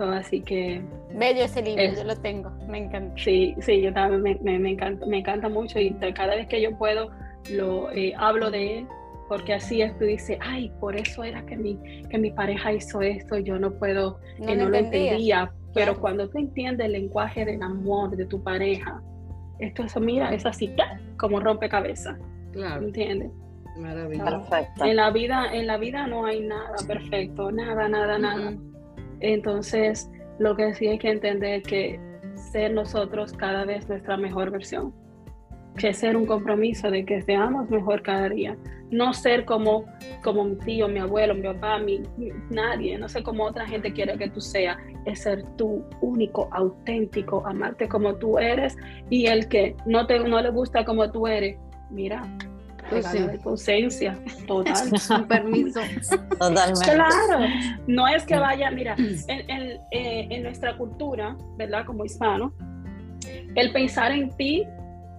así 0.00 0.40
que... 0.40 0.82
Bello 1.14 1.44
ese 1.44 1.62
libro, 1.62 1.82
yo 1.94 2.04
lo 2.04 2.16
tengo, 2.16 2.50
me 2.68 2.78
encanta. 2.78 3.14
Sí, 3.22 3.54
sí, 3.60 3.82
yo 3.82 3.92
también 3.92 4.22
me, 4.42 4.58
me, 4.58 4.70
encanta, 4.70 5.04
me 5.06 5.18
encanta 5.18 5.48
mucho 5.48 5.78
y 5.78 5.94
cada 6.14 6.34
vez 6.36 6.46
que 6.46 6.60
yo 6.62 6.76
puedo 6.78 7.10
lo 7.50 7.90
eh, 7.92 8.14
hablo 8.16 8.50
de 8.50 8.78
él 8.78 8.86
porque 9.28 9.54
así 9.54 9.82
es, 9.82 9.96
tú 9.98 10.04
dices, 10.04 10.38
ay, 10.40 10.70
por 10.80 10.96
eso 10.96 11.24
era 11.24 11.44
que 11.46 11.56
mi, 11.56 11.78
que 12.08 12.18
mi 12.18 12.30
pareja 12.30 12.72
hizo 12.72 13.00
esto, 13.00 13.38
yo 13.38 13.58
no 13.58 13.72
puedo, 13.72 14.18
no, 14.38 14.46
que 14.46 14.56
no 14.56 14.68
lo 14.68 14.76
entendía. 14.76 15.52
Pero 15.74 15.98
cuando 15.98 16.28
tú 16.28 16.38
entiendes 16.38 16.86
el 16.86 16.92
lenguaje 16.92 17.44
del 17.44 17.62
amor 17.62 18.16
de 18.16 18.26
tu 18.26 18.42
pareja, 18.42 19.02
esto 19.58 19.84
eso, 19.84 20.00
mira, 20.00 20.34
es 20.34 20.44
así, 20.44 20.74
como 21.18 21.40
rompecabezas. 21.40 22.18
Claro. 22.52 22.84
¿Entiendes? 22.84 23.30
Maravilloso. 23.78 24.48
Perfecto. 24.50 24.84
En 24.84 24.96
la 24.96 25.10
vida, 25.10 25.46
en 25.52 25.66
la 25.66 25.78
vida 25.78 26.06
no 26.06 26.26
hay 26.26 26.40
nada 26.40 26.76
perfecto, 26.86 27.50
nada, 27.50 27.88
nada, 27.88 28.18
nada. 28.18 28.54
Entonces, 29.20 30.10
lo 30.38 30.54
que 30.56 30.74
sí 30.74 30.88
hay 30.88 30.98
que 30.98 31.10
entender 31.10 31.60
es 31.60 31.62
que 31.62 32.00
ser 32.34 32.72
nosotros 32.72 33.32
cada 33.32 33.64
vez 33.64 33.88
nuestra 33.88 34.16
mejor 34.16 34.50
versión 34.50 34.92
que 35.76 35.94
ser 35.94 36.16
un 36.16 36.26
compromiso 36.26 36.90
de 36.90 37.04
que 37.04 37.22
seamos 37.22 37.70
mejor 37.70 38.02
cada 38.02 38.28
día. 38.28 38.56
No 38.90 39.14
ser 39.14 39.44
como, 39.44 39.86
como 40.22 40.44
mi 40.44 40.56
tío, 40.56 40.88
mi 40.88 40.98
abuelo, 40.98 41.34
mi 41.34 41.42
papá, 41.42 41.78
mi, 41.78 42.02
nadie, 42.50 42.98
no 42.98 43.08
sé 43.08 43.22
cómo 43.22 43.44
otra 43.44 43.66
gente 43.66 43.92
quiere 43.92 44.18
que 44.18 44.28
tú 44.28 44.40
seas. 44.40 44.76
Es 45.04 45.22
ser 45.22 45.44
tú 45.56 45.84
único, 46.00 46.48
auténtico, 46.52 47.46
amarte 47.46 47.88
como 47.88 48.14
tú 48.14 48.38
eres 48.38 48.76
y 49.10 49.26
el 49.26 49.48
que 49.48 49.76
no, 49.86 50.06
te, 50.06 50.18
no 50.20 50.40
le 50.40 50.50
gusta 50.50 50.84
como 50.84 51.10
tú 51.10 51.26
eres, 51.26 51.58
mira, 51.90 52.22
pues 52.88 53.06
sí. 53.06 53.18
de 53.18 53.40
ausencia, 53.44 54.18
total. 54.46 54.90
Con 55.08 55.28
permiso. 55.28 55.80
Totalmente. 56.38 56.92
Claro, 56.92 57.46
no 57.86 58.08
es 58.08 58.24
que 58.24 58.36
vaya, 58.36 58.70
mira, 58.70 58.94
en, 58.96 59.50
en, 59.50 59.80
eh, 59.90 60.28
en 60.30 60.42
nuestra 60.42 60.76
cultura, 60.76 61.36
¿verdad? 61.56 61.84
Como 61.84 62.04
hispano, 62.04 62.52
el 63.54 63.72
pensar 63.72 64.12
en 64.12 64.30
ti 64.36 64.66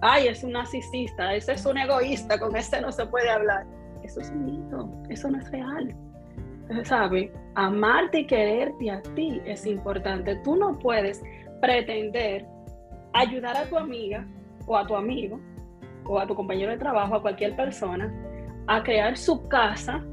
ay, 0.04 0.28
es 0.28 0.44
un 0.44 0.52
narcisista, 0.52 1.34
ese 1.34 1.52
es 1.52 1.64
un 1.64 1.78
egoísta, 1.78 2.38
con 2.38 2.54
ese 2.54 2.80
no 2.80 2.92
se 2.92 3.06
puede 3.06 3.30
hablar. 3.30 3.64
Eso 4.02 4.20
es 4.20 4.30
un 4.30 4.44
mito, 4.44 4.90
eso 5.08 5.30
no 5.30 5.38
es 5.38 5.50
real. 5.50 5.94
¿Sabe? 6.84 7.32
Amarte 7.56 8.20
y 8.20 8.26
quererte 8.26 8.90
a 8.90 9.02
ti 9.14 9.40
es 9.44 9.66
importante. 9.66 10.36
Tú 10.42 10.56
no 10.56 10.78
puedes 10.78 11.22
pretender 11.60 12.46
ayudar 13.12 13.56
a 13.56 13.64
tu 13.64 13.78
amiga 13.78 14.26
o 14.66 14.76
a 14.76 14.86
tu 14.86 14.96
amigo 14.96 15.38
o 16.06 16.18
a 16.18 16.26
tu 16.26 16.34
compañero 16.34 16.72
de 16.72 16.78
trabajo, 16.78 17.14
a 17.14 17.22
cualquier 17.22 17.56
persona, 17.56 18.12
a 18.66 18.82
crear 18.82 19.16
su 19.16 19.48
casa 19.48 20.04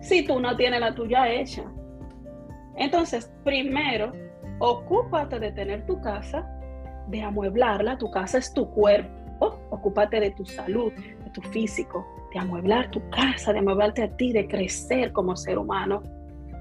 si 0.00 0.26
tú 0.26 0.40
no 0.40 0.56
tienes 0.56 0.80
la 0.80 0.94
tuya 0.94 1.30
hecha. 1.30 1.62
Entonces, 2.76 3.30
primero, 3.44 4.12
ocúpate 4.58 5.38
de 5.38 5.52
tener 5.52 5.86
tu 5.86 6.00
casa 6.00 6.48
de 7.08 7.22
amueblarla, 7.22 7.98
tu 7.98 8.10
casa 8.10 8.38
es 8.38 8.52
tu 8.52 8.68
cuerpo, 8.70 9.60
ocúpate 9.70 10.20
de 10.20 10.30
tu 10.30 10.44
salud, 10.44 10.92
de 10.92 11.30
tu 11.30 11.42
físico, 11.42 12.06
de 12.32 12.40
amueblar 12.40 12.90
tu 12.90 13.00
casa, 13.10 13.52
de 13.52 13.58
amueblarte 13.58 14.02
a 14.02 14.16
ti, 14.16 14.32
de 14.32 14.48
crecer 14.48 15.12
como 15.12 15.36
ser 15.36 15.58
humano 15.58 16.02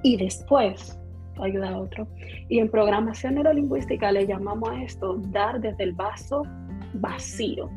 y 0.03 0.17
después 0.17 0.97
ayudar 1.39 1.73
a 1.73 1.79
otro. 1.79 2.07
Y 2.49 2.59
en 2.59 2.69
programación 2.69 3.35
neurolingüística 3.35 4.11
le 4.11 4.27
llamamos 4.27 4.69
a 4.69 4.83
esto 4.83 5.17
dar 5.27 5.59
desde 5.59 5.83
el 5.83 5.93
vaso 5.93 6.43
vacío. 6.93 7.69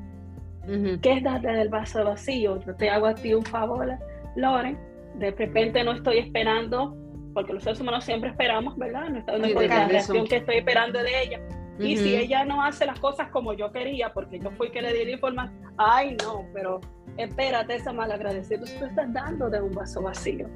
¿Qué 1.03 1.13
es 1.13 1.23
dar 1.23 1.43
desde 1.43 1.63
el 1.63 1.69
vaso 1.69 2.05
vacío? 2.05 2.59
Yo 2.65 2.75
te 2.75 2.89
hago 2.89 3.07
a 3.07 3.15
ti 3.15 3.35
un 3.35 3.45
favor, 3.45 3.93
Loren, 4.35 4.79
de 5.19 5.31
repente 5.31 5.85
no 5.85 5.93
estoy 5.93 6.19
esperando, 6.19 6.97
porque 7.35 7.53
los 7.53 7.63
seres 7.63 7.81
humanos 7.81 8.05
siempre 8.05 8.31
esperamos, 8.31 8.77
¿verdad? 8.79 9.11
No, 9.11 9.19
está, 9.19 9.37
la 9.37 9.89
reacción 9.89 10.27
que 10.27 10.37
estoy 10.37 10.57
esperando 10.57 11.03
de 11.03 11.23
ella 11.23 11.41
y 11.79 11.97
si 11.97 12.17
ella 12.17 12.45
no 12.45 12.63
hace 12.63 12.87
las 12.87 13.01
cosas 13.01 13.29
como 13.29 13.53
yo 13.53 13.73
quería, 13.73 14.13
porque 14.13 14.39
yo 14.39 14.51
fui 14.53 14.71
que 14.71 14.81
le 14.81 14.93
di 14.93 15.05
la 15.05 15.11
información, 15.13 15.75
ay 15.77 16.17
no, 16.23 16.47
pero 16.53 16.81
espérate 17.17 17.75
esa 17.75 17.93
malagradecida, 17.93 18.59
tú 18.59 18.85
estás 18.85 19.13
dando 19.13 19.51
de 19.51 19.61
un 19.61 19.73
vaso 19.73 20.03
vacío. 20.03 20.49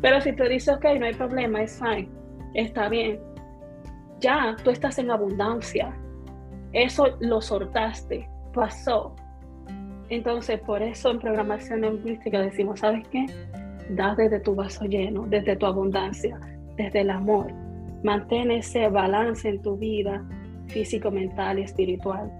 Pero 0.00 0.20
si 0.20 0.32
te 0.32 0.48
dice, 0.48 0.72
ok, 0.72 0.84
no 0.98 1.06
hay 1.06 1.14
problema, 1.14 1.62
es 1.62 1.78
fine, 1.78 2.08
está 2.54 2.88
bien, 2.88 3.20
ya 4.20 4.56
tú 4.62 4.70
estás 4.70 4.98
en 4.98 5.10
abundancia, 5.10 5.94
eso 6.72 7.16
lo 7.20 7.40
soltaste, 7.40 8.28
pasó. 8.52 9.14
Entonces, 10.08 10.60
por 10.60 10.82
eso 10.82 11.10
en 11.10 11.18
programación 11.18 11.80
lingüística 11.80 12.40
decimos, 12.40 12.80
¿sabes 12.80 13.06
qué? 13.08 13.26
Da 13.90 14.14
desde 14.14 14.40
tu 14.40 14.54
vaso 14.54 14.84
lleno, 14.84 15.26
desde 15.26 15.56
tu 15.56 15.66
abundancia, 15.66 16.38
desde 16.76 17.00
el 17.00 17.10
amor. 17.10 17.52
Mantén 18.02 18.50
ese 18.50 18.88
balance 18.88 19.48
en 19.48 19.62
tu 19.62 19.76
vida 19.76 20.22
físico, 20.68 21.10
mental 21.10 21.58
y 21.58 21.62
espiritual, 21.62 22.30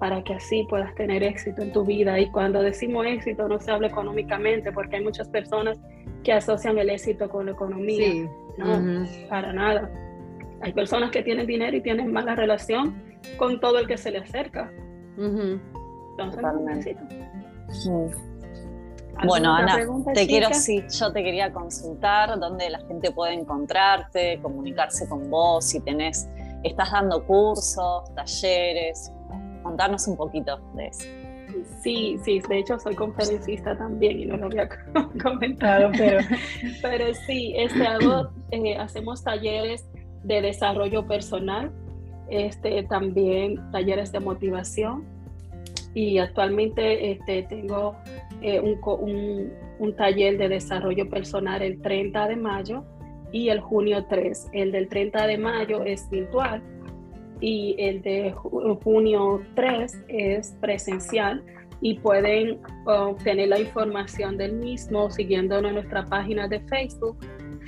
para 0.00 0.24
que 0.24 0.32
así 0.34 0.66
puedas 0.68 0.94
tener 0.94 1.22
éxito 1.22 1.62
en 1.62 1.72
tu 1.72 1.84
vida. 1.84 2.18
Y 2.18 2.30
cuando 2.30 2.62
decimos 2.62 3.06
éxito 3.06 3.46
no 3.46 3.60
se 3.60 3.70
habla 3.70 3.86
económicamente, 3.88 4.72
porque 4.72 4.96
hay 4.96 5.04
muchas 5.04 5.28
personas 5.28 5.78
que 6.24 6.32
asocian 6.32 6.78
el 6.78 6.88
éxito 6.88 7.28
con 7.28 7.46
la 7.46 7.52
economía. 7.52 8.28
No, 8.56 9.06
para 9.28 9.52
nada. 9.52 9.90
Hay 10.62 10.72
personas 10.72 11.10
que 11.10 11.22
tienen 11.22 11.46
dinero 11.46 11.76
y 11.76 11.82
tienen 11.82 12.10
mala 12.12 12.34
relación 12.34 13.02
con 13.36 13.60
todo 13.60 13.78
el 13.78 13.86
que 13.86 13.98
se 13.98 14.10
le 14.10 14.18
acerca. 14.18 14.72
Entonces, 15.18 16.96
Bueno, 19.26 19.54
Ana, 19.54 19.78
te 20.14 20.26
quiero, 20.26 20.48
sí, 20.54 20.82
yo 20.98 21.12
te 21.12 21.22
quería 21.22 21.52
consultar 21.52 22.38
dónde 22.38 22.70
la 22.70 22.78
gente 22.86 23.10
puede 23.10 23.34
encontrarte, 23.34 24.38
comunicarse 24.40 25.06
con 25.08 25.28
vos, 25.28 25.66
si 25.66 25.80
tenés 25.80 26.26
estás 26.62 26.90
dando 26.90 27.22
cursos, 27.24 28.14
talleres. 28.14 29.12
Contanos 29.70 30.08
un 30.08 30.16
poquito 30.16 30.58
de 30.74 30.88
eso. 30.88 31.06
Sí, 31.80 32.18
sí, 32.24 32.40
de 32.48 32.58
hecho 32.58 32.76
soy 32.80 32.96
conferencista 32.96 33.78
también 33.78 34.18
y 34.18 34.26
no 34.26 34.36
lo 34.36 34.46
había 34.46 34.68
comentado, 35.22 35.92
pero, 35.96 36.18
pero 36.82 37.14
sí, 37.14 37.54
este, 37.56 37.86
hago, 37.86 38.30
eh, 38.50 38.76
hacemos 38.76 39.22
talleres 39.22 39.88
de 40.24 40.42
desarrollo 40.42 41.06
personal, 41.06 41.70
este, 42.30 42.82
también 42.82 43.70
talleres 43.70 44.10
de 44.10 44.18
motivación 44.18 45.04
y 45.94 46.18
actualmente 46.18 47.12
este, 47.12 47.44
tengo 47.44 47.94
eh, 48.42 48.58
un, 48.58 48.80
un, 48.84 49.52
un 49.78 49.96
taller 49.96 50.36
de 50.36 50.48
desarrollo 50.48 51.08
personal 51.08 51.62
el 51.62 51.80
30 51.80 52.26
de 52.26 52.36
mayo 52.36 52.84
y 53.30 53.50
el 53.50 53.60
junio 53.60 54.04
3. 54.08 54.48
El 54.52 54.72
del 54.72 54.88
30 54.88 55.28
de 55.28 55.38
mayo 55.38 55.84
es 55.84 56.10
virtual 56.10 56.60
y 57.40 57.74
el 57.78 58.02
de 58.02 58.32
junio 58.82 59.42
3 59.54 60.04
es 60.08 60.56
presencial 60.60 61.42
y 61.80 61.98
pueden 61.98 62.58
obtener 62.84 63.48
la 63.48 63.58
información 63.58 64.36
del 64.36 64.54
mismo 64.54 65.10
siguiéndonos 65.10 65.70
en 65.70 65.74
nuestra 65.76 66.04
página 66.04 66.46
de 66.46 66.60
Facebook, 66.60 67.16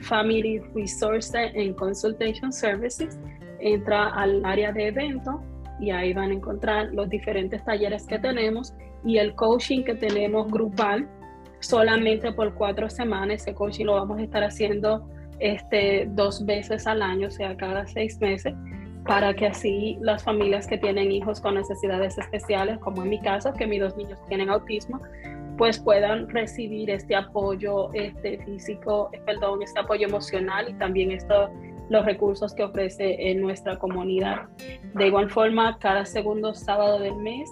Family 0.02 0.58
Resource 0.74 1.36
and 1.36 1.74
Consultation 1.76 2.52
Services. 2.52 3.18
Entra 3.60 4.08
al 4.10 4.44
área 4.44 4.72
de 4.72 4.88
evento 4.88 5.40
y 5.80 5.90
ahí 5.90 6.12
van 6.12 6.30
a 6.30 6.34
encontrar 6.34 6.92
los 6.92 7.08
diferentes 7.08 7.64
talleres 7.64 8.06
que 8.06 8.18
tenemos 8.18 8.74
y 9.04 9.18
el 9.18 9.34
coaching 9.34 9.82
que 9.84 9.94
tenemos 9.94 10.50
grupal 10.50 11.08
solamente 11.60 12.32
por 12.32 12.54
cuatro 12.54 12.90
semanas. 12.90 13.42
Ese 13.42 13.54
coaching 13.54 13.86
lo 13.86 13.94
vamos 13.94 14.18
a 14.18 14.22
estar 14.22 14.44
haciendo 14.44 15.08
este, 15.38 16.06
dos 16.10 16.44
veces 16.44 16.86
al 16.86 17.02
año, 17.02 17.28
o 17.28 17.30
sea, 17.30 17.56
cada 17.56 17.86
seis 17.86 18.20
meses, 18.20 18.54
para 19.06 19.34
que 19.34 19.46
así 19.46 19.98
las 20.00 20.22
familias 20.22 20.66
que 20.66 20.78
tienen 20.78 21.10
hijos 21.10 21.40
con 21.40 21.54
necesidades 21.54 22.18
especiales, 22.18 22.78
como 22.78 23.02
en 23.02 23.10
mi 23.10 23.20
caso, 23.20 23.52
que 23.52 23.66
mis 23.66 23.80
dos 23.80 23.96
niños 23.96 24.18
tienen 24.28 24.48
autismo, 24.48 25.00
pues 25.58 25.78
puedan 25.78 26.28
recibir 26.28 26.90
este 26.90 27.14
apoyo 27.16 27.92
este, 27.94 28.38
físico, 28.44 29.10
perdón, 29.26 29.62
este 29.62 29.80
apoyo 29.80 30.06
emocional 30.06 30.68
y 30.68 30.74
también 30.74 31.10
esto, 31.10 31.50
los 31.90 32.04
recursos 32.04 32.54
que 32.54 32.62
ofrece 32.64 33.30
en 33.30 33.40
nuestra 33.40 33.78
comunidad. 33.78 34.48
De 34.94 35.08
igual 35.08 35.28
forma, 35.30 35.78
cada 35.78 36.04
segundo 36.04 36.54
sábado 36.54 36.98
del 36.98 37.16
mes 37.16 37.50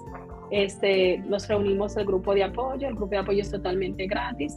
este, 0.50 1.18
nos 1.26 1.48
reunimos 1.48 1.96
el 1.96 2.06
grupo 2.06 2.34
de 2.34 2.44
apoyo, 2.44 2.88
el 2.88 2.94
grupo 2.94 3.10
de 3.10 3.18
apoyo 3.18 3.42
es 3.42 3.50
totalmente 3.50 4.06
gratis 4.06 4.56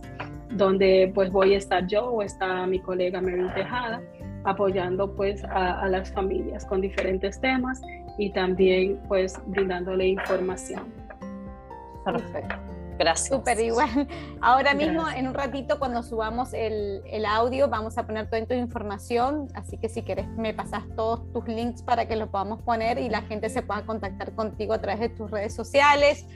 donde 0.58 1.12
pues 1.14 1.32
voy 1.32 1.56
a 1.56 1.58
estar 1.58 1.88
yo 1.88 2.06
o 2.06 2.22
está 2.22 2.66
mi 2.68 2.80
colega 2.80 3.22
Mary 3.22 3.48
Tejada 3.56 4.02
apoyando 4.44 5.16
pues 5.16 5.44
a, 5.46 5.88
las 5.88 6.12
familias 6.12 6.66
con 6.66 6.82
diferentes 6.82 7.40
temas 7.40 7.82
y 8.18 8.32
también 8.32 9.00
pues 9.08 9.40
brindándole 9.48 10.08
información. 10.08 10.84
Perfecto. 12.06 12.56
Gracias. 13.00 13.30
Súper 13.30 13.60
igual. 13.60 14.08
Ahora 14.40 14.76
mismo, 14.76 15.10
en 15.10 15.28
un 15.28 15.34
ratito, 15.34 15.80
cuando 15.80 16.04
subamos 16.04 16.54
el, 16.54 17.02
el, 17.08 17.26
audio, 17.26 17.68
vamos 17.68 17.98
a 17.98 18.06
poner 18.06 18.30
toda 18.30 18.46
tu 18.46 18.54
información. 18.54 19.48
Así 19.56 19.78
que 19.78 19.90
si 19.90 20.04
quieres, 20.04 20.28
me 20.38 20.54
pasas 20.54 20.84
todos 20.96 21.32
tus 21.34 21.48
links 21.48 21.82
para 21.82 22.08
que 22.08 22.16
lo 22.16 22.30
podamos 22.30 22.62
poner 22.62 23.00
y 23.00 23.10
la 23.10 23.24
gente 23.24 23.50
se 23.50 23.64
pueda 23.64 23.84
contactar 23.84 24.34
contigo 24.36 24.74
a 24.74 24.80
través 24.80 25.00
de 25.00 25.10
tus 25.10 25.32
redes 25.32 25.56
sociales 25.56 26.28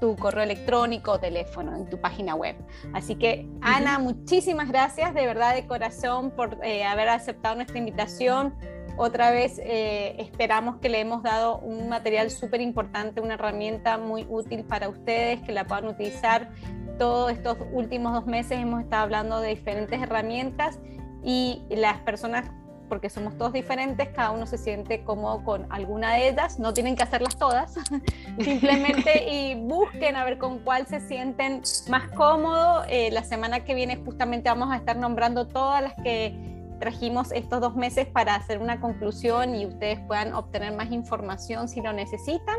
tu 0.00 0.16
correo 0.16 0.42
electrónico 0.42 1.12
o 1.12 1.20
teléfono 1.20 1.74
en 1.76 1.88
tu 1.88 2.00
página 2.00 2.34
web. 2.34 2.56
Así 2.92 3.16
que, 3.16 3.48
Ana, 3.60 3.98
muchísimas 3.98 4.68
gracias 4.68 5.14
de 5.14 5.26
verdad 5.26 5.54
de 5.54 5.66
corazón 5.66 6.30
por 6.30 6.58
eh, 6.64 6.84
haber 6.84 7.08
aceptado 7.08 7.56
nuestra 7.56 7.78
invitación. 7.78 8.54
Otra 8.98 9.30
vez 9.30 9.60
eh, 9.62 10.16
esperamos 10.18 10.76
que 10.76 10.88
le 10.88 11.00
hemos 11.00 11.22
dado 11.22 11.58
un 11.58 11.88
material 11.88 12.30
súper 12.30 12.60
importante, 12.62 13.20
una 13.20 13.34
herramienta 13.34 13.98
muy 13.98 14.26
útil 14.28 14.64
para 14.64 14.88
ustedes, 14.88 15.42
que 15.42 15.52
la 15.52 15.66
puedan 15.66 15.86
utilizar 15.88 16.50
todos 16.98 17.30
estos 17.30 17.58
últimos 17.72 18.14
dos 18.14 18.26
meses 18.26 18.58
hemos 18.58 18.82
estado 18.82 19.02
hablando 19.02 19.40
de 19.40 19.50
diferentes 19.50 20.00
herramientas 20.00 20.80
y 21.22 21.62
las 21.68 21.98
personas 22.00 22.50
porque 22.86 23.10
somos 23.10 23.36
todos 23.36 23.52
diferentes, 23.52 24.08
cada 24.08 24.30
uno 24.30 24.46
se 24.46 24.58
siente 24.58 25.02
cómodo 25.04 25.44
con 25.44 25.66
alguna 25.70 26.14
de 26.14 26.28
ellas, 26.28 26.58
no 26.58 26.72
tienen 26.72 26.96
que 26.96 27.02
hacerlas 27.02 27.36
todas, 27.36 27.74
simplemente 28.40 29.28
y 29.32 29.54
busquen 29.54 30.16
a 30.16 30.24
ver 30.24 30.38
con 30.38 30.60
cuál 30.60 30.86
se 30.86 31.00
sienten 31.00 31.62
más 31.88 32.08
cómodos. 32.12 32.86
Eh, 32.88 33.10
la 33.12 33.22
semana 33.22 33.64
que 33.64 33.74
viene 33.74 33.96
justamente 33.96 34.48
vamos 34.48 34.70
a 34.70 34.76
estar 34.76 34.96
nombrando 34.96 35.46
todas 35.48 35.82
las 35.82 35.94
que 36.02 36.34
trajimos 36.78 37.32
estos 37.32 37.60
dos 37.60 37.74
meses 37.74 38.06
para 38.06 38.34
hacer 38.34 38.58
una 38.58 38.80
conclusión 38.80 39.54
y 39.54 39.66
ustedes 39.66 40.00
puedan 40.00 40.34
obtener 40.34 40.74
más 40.74 40.90
información 40.92 41.68
si 41.68 41.80
lo 41.80 41.92
necesitan. 41.92 42.56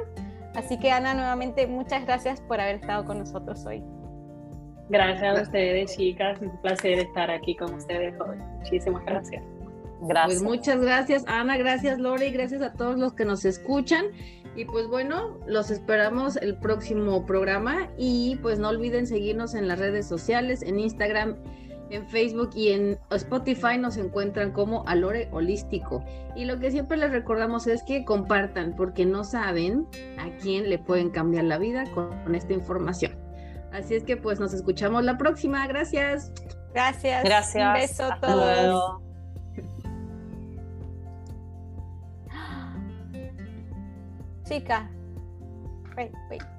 Así 0.55 0.79
que 0.79 0.91
Ana, 0.91 1.13
nuevamente 1.13 1.67
muchas 1.67 2.05
gracias 2.05 2.41
por 2.41 2.59
haber 2.59 2.77
estado 2.77 3.05
con 3.05 3.19
nosotros 3.19 3.65
hoy. 3.65 3.83
Gracias 4.89 5.37
a 5.37 5.41
ustedes, 5.41 5.95
chicas. 5.95 6.39
Un 6.41 6.57
placer 6.61 6.99
estar 6.99 7.29
aquí 7.29 7.55
con 7.55 7.73
ustedes 7.73 8.15
hoy. 8.19 8.37
Muchísimas 8.59 9.03
gracias. 9.05 9.43
Gracias. 10.01 10.41
Pues 10.41 10.57
muchas 10.57 10.81
gracias, 10.81 11.23
Ana, 11.27 11.57
gracias, 11.57 11.99
Lore, 11.99 12.27
y 12.27 12.31
gracias 12.31 12.61
a 12.61 12.73
todos 12.73 12.97
los 12.97 13.13
que 13.13 13.25
nos 13.25 13.45
escuchan. 13.45 14.05
Y 14.55 14.65
pues 14.65 14.87
bueno, 14.87 15.37
los 15.45 15.69
esperamos 15.69 16.35
el 16.37 16.57
próximo 16.57 17.25
programa 17.25 17.89
y 17.97 18.37
pues 18.41 18.57
no 18.57 18.69
olviden 18.69 19.05
seguirnos 19.05 19.53
en 19.53 19.67
las 19.67 19.77
redes 19.77 20.07
sociales, 20.07 20.63
en 20.63 20.79
Instagram, 20.79 21.35
en 21.89 22.07
Facebook 22.07 22.49
y 22.55 22.69
en 22.69 22.99
Spotify 23.11 23.77
nos 23.77 23.97
encuentran 23.97 24.51
como 24.51 24.83
Alore 24.87 25.29
Holístico. 25.31 26.03
Y 26.35 26.45
lo 26.45 26.59
que 26.59 26.71
siempre 26.71 26.97
les 26.97 27.11
recordamos 27.11 27.67
es 27.67 27.83
que 27.83 28.03
compartan 28.03 28.75
porque 28.75 29.05
no 29.05 29.23
saben 29.23 29.87
a 30.17 30.29
quién 30.41 30.69
le 30.69 30.79
pueden 30.79 31.09
cambiar 31.11 31.45
la 31.45 31.57
vida 31.57 31.83
con, 31.93 32.33
esta 32.33 32.53
información. 32.53 33.15
Así 33.71 33.95
es 33.95 34.03
que 34.03 34.17
pues 34.17 34.39
nos 34.39 34.53
escuchamos 34.53 35.03
la 35.03 35.17
próxima. 35.17 35.67
Gracias. 35.67 36.31
Gracias. 36.73 37.23
Gracias. 37.23 37.67
Un 37.67 37.73
beso 37.73 38.11
a 38.11 38.19
todos. 38.19 39.06
Chica. 44.47 44.87
Wait, 45.97 46.11
wait. 46.29 46.56